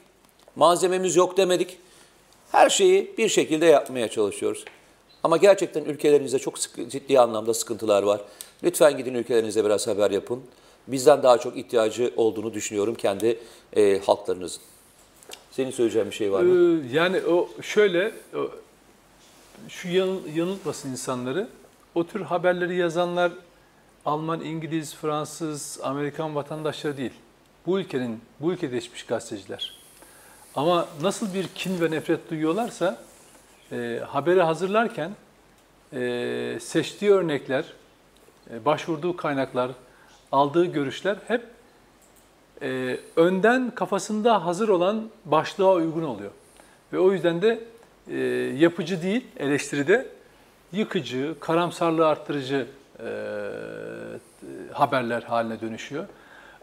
malzememiz 0.56 1.16
yok 1.16 1.36
demedik. 1.36 1.78
Her 2.52 2.70
şeyi 2.70 3.14
bir 3.18 3.28
şekilde 3.28 3.66
yapmaya 3.66 4.08
çalışıyoruz. 4.08 4.64
Ama 5.22 5.36
gerçekten 5.36 5.84
ülkelerinizde 5.84 6.38
çok 6.38 6.60
ciddi 6.88 7.20
anlamda 7.20 7.54
sıkıntılar 7.54 8.02
var. 8.02 8.20
Lütfen 8.62 8.96
gidin 8.96 9.14
ülkelerinize 9.14 9.64
biraz 9.64 9.86
haber 9.86 10.10
yapın. 10.10 10.42
Bizden 10.88 11.22
daha 11.22 11.38
çok 11.38 11.56
ihtiyacı 11.56 12.12
olduğunu 12.16 12.54
düşünüyorum 12.54 12.94
kendi 12.94 13.38
e, 13.76 13.98
halklarınızın. 13.98 14.62
Senin 15.50 15.70
söyleyeceğin 15.70 16.10
bir 16.10 16.14
şey 16.14 16.32
var 16.32 16.42
mı? 16.42 16.82
Ee, 16.84 16.96
yani 16.96 17.20
o 17.20 17.48
şöyle 17.62 18.12
o, 18.34 18.50
şu 19.68 19.88
yanıl, 19.88 20.26
yanıltmasın 20.34 20.90
insanları. 20.90 21.48
O 21.94 22.06
tür 22.06 22.20
haberleri 22.20 22.76
yazanlar 22.76 23.32
Alman, 24.06 24.40
İngiliz, 24.40 24.94
Fransız, 24.94 25.80
Amerikan 25.82 26.34
vatandaşları 26.34 26.96
değil. 26.96 27.12
Bu 27.66 27.80
ülkenin 27.80 28.20
bu 28.40 28.52
ülkede 28.52 28.74
yetişmiş 28.74 29.06
gazeteciler. 29.06 29.74
Ama 30.54 30.88
nasıl 31.02 31.34
bir 31.34 31.48
kin 31.48 31.80
ve 31.80 31.90
nefret 31.90 32.30
duyuyorlarsa 32.30 32.98
e, 33.72 34.00
haberi 34.06 34.42
hazırlarken 34.42 35.10
e, 35.92 36.58
seçtiği 36.60 37.10
örnekler, 37.10 37.64
e, 38.50 38.64
başvurduğu 38.64 39.16
kaynaklar, 39.16 39.70
aldığı 40.32 40.64
görüşler 40.64 41.16
hep 41.28 41.42
e, 42.62 42.96
önden 43.16 43.70
kafasında 43.70 44.46
hazır 44.46 44.68
olan 44.68 45.08
başlığa 45.24 45.74
uygun 45.74 46.02
oluyor. 46.02 46.30
Ve 46.92 46.98
o 46.98 47.12
yüzden 47.12 47.42
de 47.42 47.60
e, 48.10 48.16
yapıcı 48.58 49.02
değil 49.02 49.24
eleştiride 49.36 50.06
yıkıcı, 50.72 51.34
karamsarlığı 51.40 52.06
arttırıcı 52.06 52.66
e, 52.98 53.08
haberler 54.72 55.22
haline 55.22 55.60
dönüşüyor. 55.60 56.04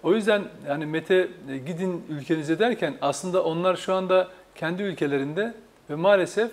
O 0.04 0.13
yüzden 0.13 0.43
yani 0.67 0.86
Mete 0.86 1.28
e, 1.49 1.58
gidin 1.58 2.04
ülkenize 2.10 2.60
derken 2.60 2.93
aslında 3.01 3.43
onlar 3.43 3.75
şu 3.75 3.93
anda 3.93 4.28
kendi 4.56 4.84
ülkelerinde 4.84 5.54
ve 5.89 5.95
maalesef 5.95 6.51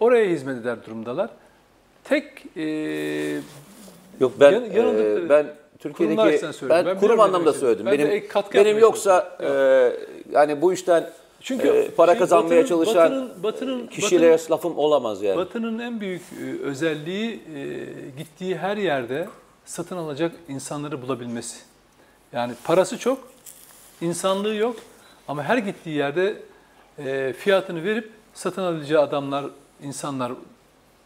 oraya 0.00 0.26
hizmet 0.26 0.58
eder 0.58 0.76
durumdalar. 0.86 1.30
Tek 2.04 2.44
e, 2.56 2.62
Yok 4.20 4.32
ben 4.40 4.52
Yan- 4.52 4.62
yanıldıkları- 4.64 5.26
e, 5.26 5.28
ben 5.28 5.46
Türkiye'deki 5.80 6.68
ben, 6.68 6.86
Ben 6.86 7.00
kurum 7.00 7.20
anlamda 7.20 7.46
demek 7.46 7.60
söyledim. 7.60 7.86
Ben 7.86 7.98
Benim 7.98 8.22
benim 8.54 8.78
yoksa 8.78 9.38
e, 9.40 9.48
yani 10.32 10.62
bu 10.62 10.72
işten 10.72 11.10
Çünkü 11.40 11.68
e, 11.68 11.90
para 11.90 12.12
şey, 12.12 12.18
kazanmaya 12.18 12.62
Batı'nın- 12.62 12.68
çalışan 12.68 12.96
Batı'nın- 12.96 13.42
Batı'nın- 13.42 13.86
kişilere 13.86 14.32
Batı'nın- 14.32 14.50
lafım 14.52 14.78
olamaz 14.78 15.22
yani. 15.22 15.36
Batı'nın 15.36 15.78
en 15.78 16.00
büyük 16.00 16.22
e, 16.22 16.62
özelliği 16.62 17.40
e, 17.56 17.84
gittiği 18.18 18.56
her 18.56 18.76
yerde 18.76 19.28
satın 19.64 19.96
alacak 19.96 20.32
insanları 20.48 21.02
bulabilmesi. 21.02 21.56
Yani 22.32 22.52
parası 22.64 22.98
çok, 22.98 23.18
insanlığı 24.00 24.54
yok 24.54 24.76
ama 25.28 25.42
her 25.42 25.58
gittiği 25.58 25.96
yerde 25.96 26.36
e, 26.98 27.32
fiyatını 27.38 27.84
verip 27.84 28.10
satın 28.34 28.62
alacağı 28.62 29.02
adamlar, 29.02 29.44
insanlar, 29.82 30.32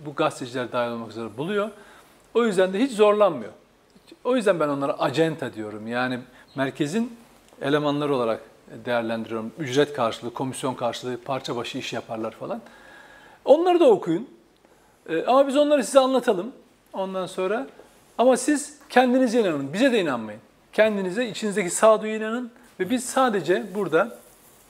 bu 0.00 0.14
gazeteciler 0.14 0.72
dahil 0.72 0.92
olmak 0.92 1.10
üzere 1.10 1.28
buluyor. 1.37 1.70
O 2.34 2.44
yüzden 2.44 2.72
de 2.72 2.78
hiç 2.78 2.92
zorlanmıyor. 2.92 3.52
O 4.24 4.36
yüzden 4.36 4.60
ben 4.60 4.68
onlara 4.68 4.98
acenta 4.98 5.54
diyorum. 5.54 5.86
Yani 5.86 6.18
merkezin 6.54 7.16
elemanları 7.62 8.14
olarak 8.14 8.40
değerlendiriyorum. 8.84 9.52
Ücret 9.58 9.92
karşılığı, 9.92 10.34
komisyon 10.34 10.74
karşılığı, 10.74 11.20
parça 11.20 11.56
başı 11.56 11.78
iş 11.78 11.92
yaparlar 11.92 12.30
falan. 12.30 12.60
Onları 13.44 13.80
da 13.80 13.90
okuyun. 13.90 14.28
Ee, 15.08 15.24
ama 15.24 15.48
biz 15.48 15.56
onları 15.56 15.84
size 15.84 16.00
anlatalım. 16.00 16.52
Ondan 16.92 17.26
sonra 17.26 17.66
ama 18.18 18.36
siz 18.36 18.78
kendinize 18.88 19.40
inanın. 19.40 19.72
Bize 19.72 19.92
de 19.92 20.00
inanmayın. 20.00 20.40
Kendinize, 20.72 21.28
içinizdeki 21.28 21.70
sağduyu 21.70 22.14
inanın 22.14 22.50
ve 22.80 22.90
biz 22.90 23.04
sadece 23.04 23.74
burada 23.74 24.18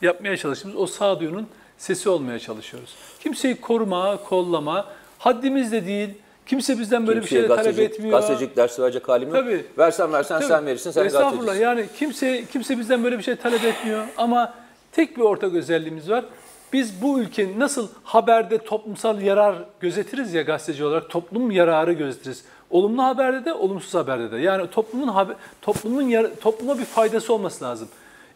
yapmaya 0.02 0.36
çalıştığımız 0.36 0.76
o 0.76 0.86
sağduyunun 0.86 1.48
sesi 1.78 2.08
olmaya 2.08 2.38
çalışıyoruz. 2.38 2.94
Kimseyi 3.20 3.60
koruma, 3.60 4.16
kollama, 4.16 4.86
haddimiz 5.18 5.72
de 5.72 5.86
değil. 5.86 6.10
Kimse 6.46 6.78
bizden 6.78 7.06
böyle 7.06 7.20
Kimseye 7.20 7.42
bir 7.42 7.48
şey 7.48 7.56
talep 7.56 7.78
etmiyor. 7.78 8.12
Gazetecilik 8.20 8.56
dersi 8.56 8.82
verecek 8.82 9.08
halim 9.08 9.28
yok. 9.28 9.36
Tabii. 9.38 9.66
Versen 9.78 10.12
versen 10.12 10.38
Tabii. 10.38 10.48
sen 10.48 10.66
verirsin 10.66 10.90
sen 10.90 11.04
Estağfurullah 11.06 11.46
gazetecisin. 11.46 11.62
yani 11.64 11.86
kimse 11.98 12.44
kimse 12.52 12.78
bizden 12.78 13.04
böyle 13.04 13.18
bir 13.18 13.22
şey 13.22 13.36
talep 13.36 13.64
etmiyor 13.64 14.04
ama 14.16 14.54
tek 14.92 15.16
bir 15.16 15.22
ortak 15.22 15.54
özelliğimiz 15.54 16.10
var. 16.10 16.24
Biz 16.72 17.02
bu 17.02 17.20
ülkenin 17.20 17.60
nasıl 17.60 17.88
haberde 18.04 18.58
toplumsal 18.58 19.20
yarar 19.22 19.64
gözetiriz 19.80 20.34
ya 20.34 20.42
gazeteci 20.42 20.84
olarak 20.84 21.10
toplum 21.10 21.50
yararı 21.50 21.92
gözetiriz. 21.92 22.44
Olumlu 22.70 23.02
haberde 23.02 23.44
de 23.44 23.54
olumsuz 23.54 23.94
haberde 23.94 24.30
de. 24.32 24.36
Yani 24.38 24.70
toplumun 24.70 25.08
haber, 25.08 25.36
toplumun 25.62 26.02
yar- 26.02 26.30
topluma 26.40 26.78
bir 26.78 26.84
faydası 26.84 27.34
olması 27.34 27.64
lazım. 27.64 27.88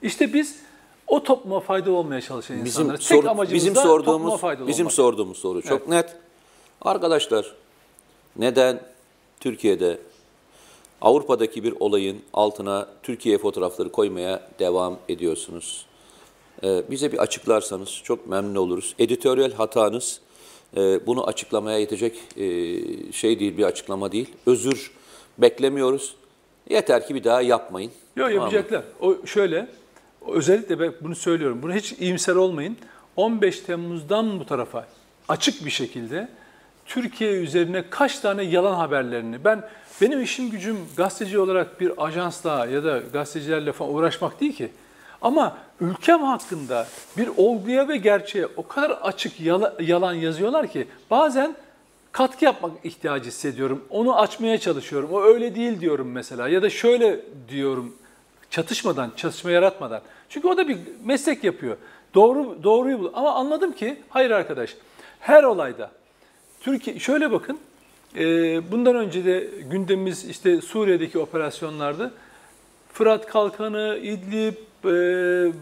İşte 0.02 0.32
biz 0.34 0.56
o 1.06 1.22
topluma 1.22 1.60
faydalı 1.60 1.94
olmaya 1.94 2.20
çalışan 2.20 2.64
Bizim 2.64 2.82
insanlarız. 2.82 3.00
sor- 3.06 3.16
tek 3.22 3.26
amacımız 3.30 3.54
bizim 3.54 3.74
da 3.74 3.82
topluma 3.82 4.04
sorduğumuz 4.04 4.40
faydalı 4.40 4.68
bizim 4.68 4.86
olmak. 4.86 4.92
sorduğumuz 4.94 5.38
soru 5.38 5.62
çok 5.62 5.88
net. 5.88 6.16
Arkadaşlar 6.82 7.54
neden 8.38 8.80
Türkiye'de 9.40 9.98
Avrupa'daki 11.00 11.64
bir 11.64 11.74
olayın 11.80 12.22
altına 12.32 12.88
Türkiye 13.02 13.38
fotoğrafları 13.38 13.92
koymaya 13.92 14.48
devam 14.58 14.98
ediyorsunuz? 15.08 15.86
Ee, 16.64 16.82
bize 16.90 17.12
bir 17.12 17.18
açıklarsanız 17.18 18.00
çok 18.04 18.26
memnun 18.26 18.54
oluruz. 18.54 18.94
Editoryal 18.98 19.52
hatanız 19.52 20.20
e, 20.76 21.06
bunu 21.06 21.26
açıklamaya 21.26 21.78
yetecek 21.78 22.18
e, 22.36 22.42
şey 23.12 23.40
değil, 23.40 23.56
bir 23.56 23.64
açıklama 23.64 24.12
değil. 24.12 24.34
Özür 24.46 24.92
beklemiyoruz. 25.38 26.14
Yeter 26.70 27.06
ki 27.06 27.14
bir 27.14 27.24
daha 27.24 27.42
yapmayın. 27.42 27.92
Yok 28.16 28.28
Tamam 28.28 28.42
yapacaklar. 28.42 28.84
O 29.00 29.26
şöyle, 29.26 29.68
özellikle 30.28 30.80
ben 30.80 30.92
bunu 31.00 31.14
söylüyorum. 31.14 31.58
Bunu 31.62 31.74
hiç 31.74 31.92
iyimser 31.92 32.34
olmayın. 32.34 32.76
15 33.16 33.60
Temmuz'dan 33.60 34.40
bu 34.40 34.46
tarafa 34.46 34.86
açık 35.28 35.64
bir 35.64 35.70
şekilde 35.70 36.28
Türkiye 36.88 37.32
üzerine 37.32 37.84
kaç 37.90 38.18
tane 38.18 38.42
yalan 38.42 38.74
haberlerini 38.74 39.44
ben 39.44 39.62
benim 40.00 40.22
işim 40.22 40.50
gücüm 40.50 40.76
gazeteci 40.96 41.38
olarak 41.38 41.80
bir 41.80 42.04
ajansla 42.04 42.66
ya 42.66 42.84
da 42.84 42.98
gazetecilerle 43.12 43.72
falan 43.72 43.94
uğraşmak 43.94 44.40
değil 44.40 44.52
ki. 44.56 44.70
Ama 45.22 45.56
ülkem 45.80 46.22
hakkında 46.22 46.86
bir 47.16 47.28
olguya 47.36 47.88
ve 47.88 47.96
gerçeğe 47.96 48.46
o 48.56 48.66
kadar 48.68 48.90
açık 48.90 49.40
yala- 49.40 49.76
yalan 49.80 50.12
yazıyorlar 50.14 50.66
ki 50.68 50.88
bazen 51.10 51.56
katkı 52.12 52.44
yapmak 52.44 52.72
ihtiyacı 52.84 53.28
hissediyorum. 53.28 53.84
Onu 53.90 54.18
açmaya 54.20 54.58
çalışıyorum. 54.58 55.08
O 55.12 55.22
öyle 55.22 55.54
değil 55.54 55.80
diyorum 55.80 56.12
mesela 56.12 56.48
ya 56.48 56.62
da 56.62 56.70
şöyle 56.70 57.20
diyorum 57.48 57.96
çatışmadan, 58.50 59.10
çatışma 59.16 59.50
yaratmadan. 59.50 60.00
Çünkü 60.28 60.48
o 60.48 60.56
da 60.56 60.68
bir 60.68 60.78
meslek 61.04 61.44
yapıyor. 61.44 61.76
Doğru 62.14 62.62
doğruyu 62.62 63.00
bul. 63.00 63.10
Ama 63.14 63.34
anladım 63.34 63.72
ki 63.72 63.96
hayır 64.08 64.30
arkadaş. 64.30 64.76
Her 65.20 65.44
olayda 65.44 65.90
Türkiye 66.60 66.98
şöyle 66.98 67.30
bakın. 67.32 67.58
e, 68.16 68.22
bundan 68.72 68.96
önce 68.96 69.24
de 69.24 69.48
gündemimiz 69.70 70.24
işte 70.24 70.60
Suriye'deki 70.60 71.18
operasyonlarda 71.18 72.10
Fırat 72.92 73.26
Kalkanı, 73.26 73.98
İdlib, 74.02 74.54
e, 74.84 74.92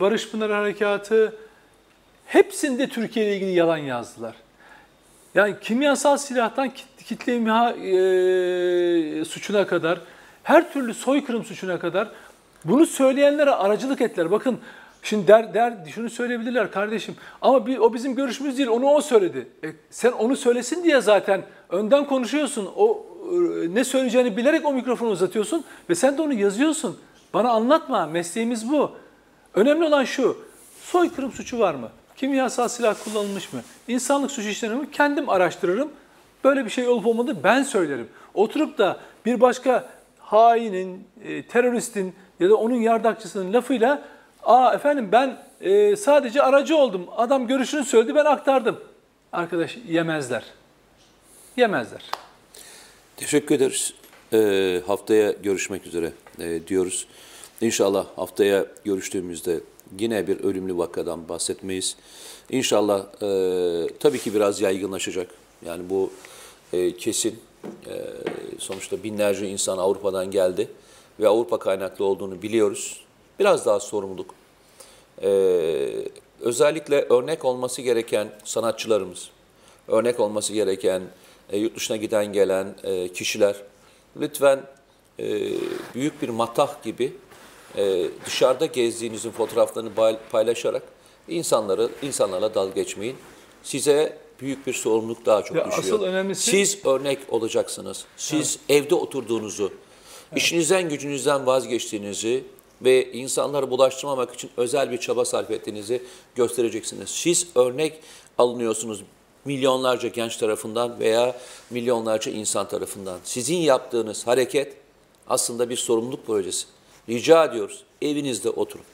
Barış 0.00 0.30
Pınarı 0.30 0.52
Harekatı 0.52 1.34
hepsinde 2.26 2.88
Türkiye 2.88 3.26
ile 3.26 3.36
ilgili 3.36 3.50
yalan 3.50 3.76
yazdılar. 3.76 4.34
Yani 5.34 5.54
kimyasal 5.60 6.16
silahtan 6.16 6.68
kit- 6.70 7.04
kitle 7.04 7.36
imha 7.36 7.70
e, 7.72 9.24
suçuna 9.24 9.66
kadar, 9.66 10.00
her 10.42 10.72
türlü 10.72 10.94
soykırım 10.94 11.44
suçuna 11.44 11.78
kadar 11.78 12.08
bunu 12.64 12.86
söyleyenlere 12.86 13.50
aracılık 13.50 14.00
ettiler. 14.00 14.30
Bakın 14.30 14.58
şimdi 15.06 15.28
der, 15.28 15.54
der 15.54 15.74
şunu 15.94 16.10
söyleyebilirler 16.10 16.70
kardeşim 16.70 17.14
ama 17.42 17.66
bir, 17.66 17.78
o 17.78 17.94
bizim 17.94 18.14
görüşümüz 18.14 18.58
değil 18.58 18.68
onu 18.68 18.86
o 18.86 19.00
söyledi. 19.00 19.48
E, 19.64 19.68
sen 19.90 20.12
onu 20.12 20.36
söylesin 20.36 20.84
diye 20.84 21.00
zaten 21.00 21.42
önden 21.70 22.04
konuşuyorsun. 22.04 22.68
O 22.76 23.06
e, 23.32 23.74
ne 23.74 23.84
söyleyeceğini 23.84 24.36
bilerek 24.36 24.66
o 24.66 24.72
mikrofonu 24.72 25.10
uzatıyorsun 25.10 25.64
ve 25.90 25.94
sen 25.94 26.18
de 26.18 26.22
onu 26.22 26.32
yazıyorsun. 26.32 26.98
Bana 27.34 27.50
anlatma 27.50 28.06
mesleğimiz 28.06 28.72
bu. 28.72 28.90
Önemli 29.54 29.84
olan 29.84 30.04
şu, 30.04 30.36
soykırım 30.82 31.32
suçu 31.32 31.58
var 31.58 31.74
mı? 31.74 31.88
Kimyasal 32.16 32.68
silah 32.68 32.94
kullanılmış 33.04 33.52
mı? 33.52 33.60
İnsanlık 33.88 34.30
suçu 34.30 34.48
işlenir? 34.48 34.92
Kendim 34.92 35.28
araştırırım. 35.28 35.88
Böyle 36.44 36.64
bir 36.64 36.70
şey 36.70 36.88
olup 36.88 37.06
olmadı 37.06 37.36
ben 37.44 37.62
söylerim. 37.62 38.08
Oturup 38.34 38.78
da 38.78 38.96
bir 39.26 39.40
başka 39.40 39.88
hainin, 40.18 41.04
e, 41.24 41.42
teröristin 41.42 42.14
ya 42.40 42.50
da 42.50 42.56
onun 42.56 42.74
yardakçısının 42.74 43.52
lafıyla 43.52 44.02
''Aa 44.46 44.74
efendim 44.74 45.08
ben 45.12 45.38
e, 45.60 45.96
sadece 45.96 46.42
aracı 46.42 46.76
oldum. 46.76 47.06
Adam 47.16 47.46
görüşünü 47.46 47.84
söyledi 47.84 48.14
ben 48.14 48.24
aktardım.'' 48.24 48.96
Arkadaş 49.36 49.78
yemezler. 49.88 50.44
Yemezler. 51.56 52.02
Teşekkür 53.16 53.54
ederiz. 53.54 53.94
Ee, 54.32 54.82
haftaya 54.86 55.32
görüşmek 55.32 55.86
üzere 55.86 56.12
e, 56.38 56.66
diyoruz. 56.66 57.06
İnşallah 57.60 58.06
haftaya 58.16 58.66
görüştüğümüzde 58.84 59.60
yine 59.98 60.26
bir 60.26 60.40
ölümlü 60.40 60.78
vakadan 60.78 61.28
bahsetmeyiz. 61.28 61.96
İnşallah 62.50 63.04
e, 63.22 63.88
tabii 64.00 64.18
ki 64.18 64.34
biraz 64.34 64.60
yaygınlaşacak. 64.60 65.30
Yani 65.66 65.90
bu 65.90 66.12
e, 66.72 66.96
kesin. 66.96 67.40
E, 67.86 67.94
sonuçta 68.58 69.02
binlerce 69.02 69.48
insan 69.48 69.78
Avrupa'dan 69.78 70.30
geldi 70.30 70.68
ve 71.20 71.28
Avrupa 71.28 71.58
kaynaklı 71.58 72.04
olduğunu 72.04 72.42
biliyoruz. 72.42 73.05
Biraz 73.38 73.66
daha 73.66 73.80
sorumluluk. 73.80 74.34
Ee, 75.22 75.28
özellikle 76.40 77.00
örnek 77.02 77.44
olması 77.44 77.82
gereken 77.82 78.28
sanatçılarımız, 78.44 79.30
örnek 79.88 80.20
olması 80.20 80.52
gereken 80.52 81.02
e, 81.50 81.58
yurt 81.58 81.76
dışına 81.76 81.96
giden 81.96 82.32
gelen 82.32 82.74
e, 82.84 83.08
kişiler 83.12 83.56
lütfen 84.20 84.60
e, 85.18 85.24
büyük 85.94 86.22
bir 86.22 86.28
matah 86.28 86.82
gibi 86.82 87.12
e, 87.76 88.04
dışarıda 88.26 88.66
gezdiğinizin 88.66 89.30
fotoğraflarını 89.30 89.94
pay- 89.94 90.18
paylaşarak 90.30 90.82
insanları 91.28 91.88
insanlarla 92.02 92.54
dalga 92.54 92.72
geçmeyin. 92.74 93.16
Size 93.62 94.18
büyük 94.40 94.66
bir 94.66 94.72
sorumluluk 94.72 95.26
daha 95.26 95.42
çok 95.44 95.56
Ya 95.56 95.66
düşüyor. 95.66 95.82
asıl 95.84 96.02
önemlisi- 96.02 96.50
Siz 96.50 96.86
örnek 96.86 97.18
olacaksınız. 97.28 98.04
Siz 98.16 98.58
evde 98.68 98.94
oturduğunuzu, 98.94 99.72
işinizden 100.36 100.88
gücünüzden 100.88 101.46
vazgeçtiğinizi 101.46 102.44
ve 102.82 103.12
insanları 103.12 103.70
bulaştırmamak 103.70 104.34
için 104.34 104.50
özel 104.56 104.90
bir 104.90 104.98
çaba 104.98 105.24
sarf 105.24 105.50
ettiğinizi 105.50 106.02
göstereceksiniz. 106.34 107.08
Siz 107.08 107.46
örnek 107.54 108.00
alınıyorsunuz 108.38 109.02
milyonlarca 109.44 110.08
genç 110.08 110.36
tarafından 110.36 111.00
veya 111.00 111.36
milyonlarca 111.70 112.32
insan 112.32 112.68
tarafından. 112.68 113.18
Sizin 113.24 113.56
yaptığınız 113.56 114.26
hareket 114.26 114.76
aslında 115.28 115.70
bir 115.70 115.76
sorumluluk 115.76 116.26
projesi. 116.26 116.66
Rica 117.08 117.44
ediyoruz 117.44 117.84
evinizde 118.02 118.50
oturun. 118.50 118.84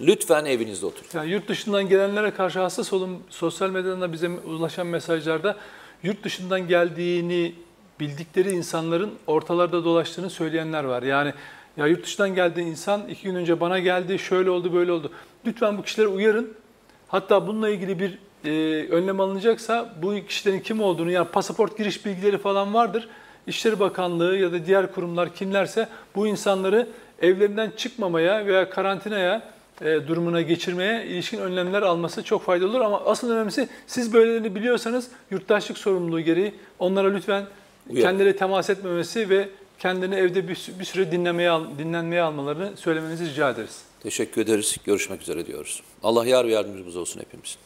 Lütfen 0.00 0.44
evinizde 0.44 0.86
oturun. 0.86 1.06
Yani 1.14 1.30
yurt 1.30 1.48
dışından 1.48 1.88
gelenlere 1.88 2.30
karşı 2.30 2.60
hassas 2.60 2.92
olun. 2.92 3.18
Sosyal 3.30 3.70
medyadan 3.70 4.00
da 4.00 4.12
bize 4.12 4.28
ulaşan 4.28 4.86
mesajlarda 4.86 5.56
yurt 6.02 6.24
dışından 6.24 6.68
geldiğini 6.68 7.54
bildikleri 8.00 8.50
insanların 8.50 9.14
ortalarda 9.26 9.84
dolaştığını 9.84 10.30
söyleyenler 10.30 10.84
var. 10.84 11.02
Yani 11.02 11.34
Ya 11.80 11.86
yurt 11.86 12.04
dışından 12.04 12.34
geldi 12.34 12.60
insan 12.60 13.08
iki 13.08 13.22
gün 13.22 13.34
önce 13.34 13.60
bana 13.60 13.78
geldi, 13.78 14.18
şöyle 14.18 14.50
oldu, 14.50 14.72
böyle 14.72 14.92
oldu. 14.92 15.12
Lütfen 15.46 15.78
bu 15.78 15.82
kişileri 15.82 16.08
uyarın. 16.08 16.54
Hatta 17.08 17.46
bununla 17.46 17.68
ilgili 17.68 17.98
bir 17.98 18.18
e, 18.44 18.86
önlem 18.88 19.20
alınacaksa 19.20 19.94
bu 20.02 20.14
kişilerin 20.28 20.60
kim 20.60 20.82
olduğunu, 20.82 21.10
yani 21.10 21.28
pasaport 21.28 21.78
giriş 21.78 22.06
bilgileri 22.06 22.38
falan 22.38 22.74
vardır. 22.74 23.08
İşleri 23.46 23.80
Bakanlığı 23.80 24.36
ya 24.36 24.52
da 24.52 24.66
diğer 24.66 24.92
kurumlar 24.92 25.34
kimlerse 25.34 25.88
bu 26.14 26.26
insanları 26.26 26.88
evlerinden 27.22 27.72
çıkmamaya 27.76 28.46
veya 28.46 28.70
karantinaya 28.70 29.42
e, 29.80 29.84
durumuna 29.84 30.40
geçirmeye 30.40 31.06
ilişkin 31.06 31.38
önlemler 31.38 31.82
alması 31.82 32.22
çok 32.24 32.42
faydalı 32.42 32.70
olur. 32.70 32.80
Ama 32.80 33.04
asıl 33.06 33.30
önemlisi 33.30 33.68
siz 33.86 34.12
böylelerini 34.12 34.54
biliyorsanız 34.54 35.08
yurttaşlık 35.30 35.78
sorumluluğu 35.78 36.20
gereği 36.20 36.54
onlara 36.78 37.08
lütfen 37.08 37.44
Uyar. 37.90 38.02
kendileri 38.02 38.36
temas 38.36 38.70
etmemesi 38.70 39.30
ve 39.30 39.48
kendini 39.80 40.14
evde 40.14 40.48
bir, 40.48 40.70
bir 40.80 40.84
süre 40.84 41.12
dinlemeye 41.12 41.60
dinlenmeye 41.78 42.22
almalarını 42.22 42.76
söylemenizi 42.76 43.30
rica 43.30 43.50
ederiz. 43.50 43.82
Teşekkür 44.02 44.40
ederiz. 44.42 44.76
Görüşmek 44.84 45.22
üzere 45.22 45.46
diyoruz. 45.46 45.82
Allah 46.02 46.26
yar 46.26 46.46
ve 46.46 46.52
yardımcımız 46.52 46.96
olsun 46.96 47.20
hepimizin. 47.20 47.58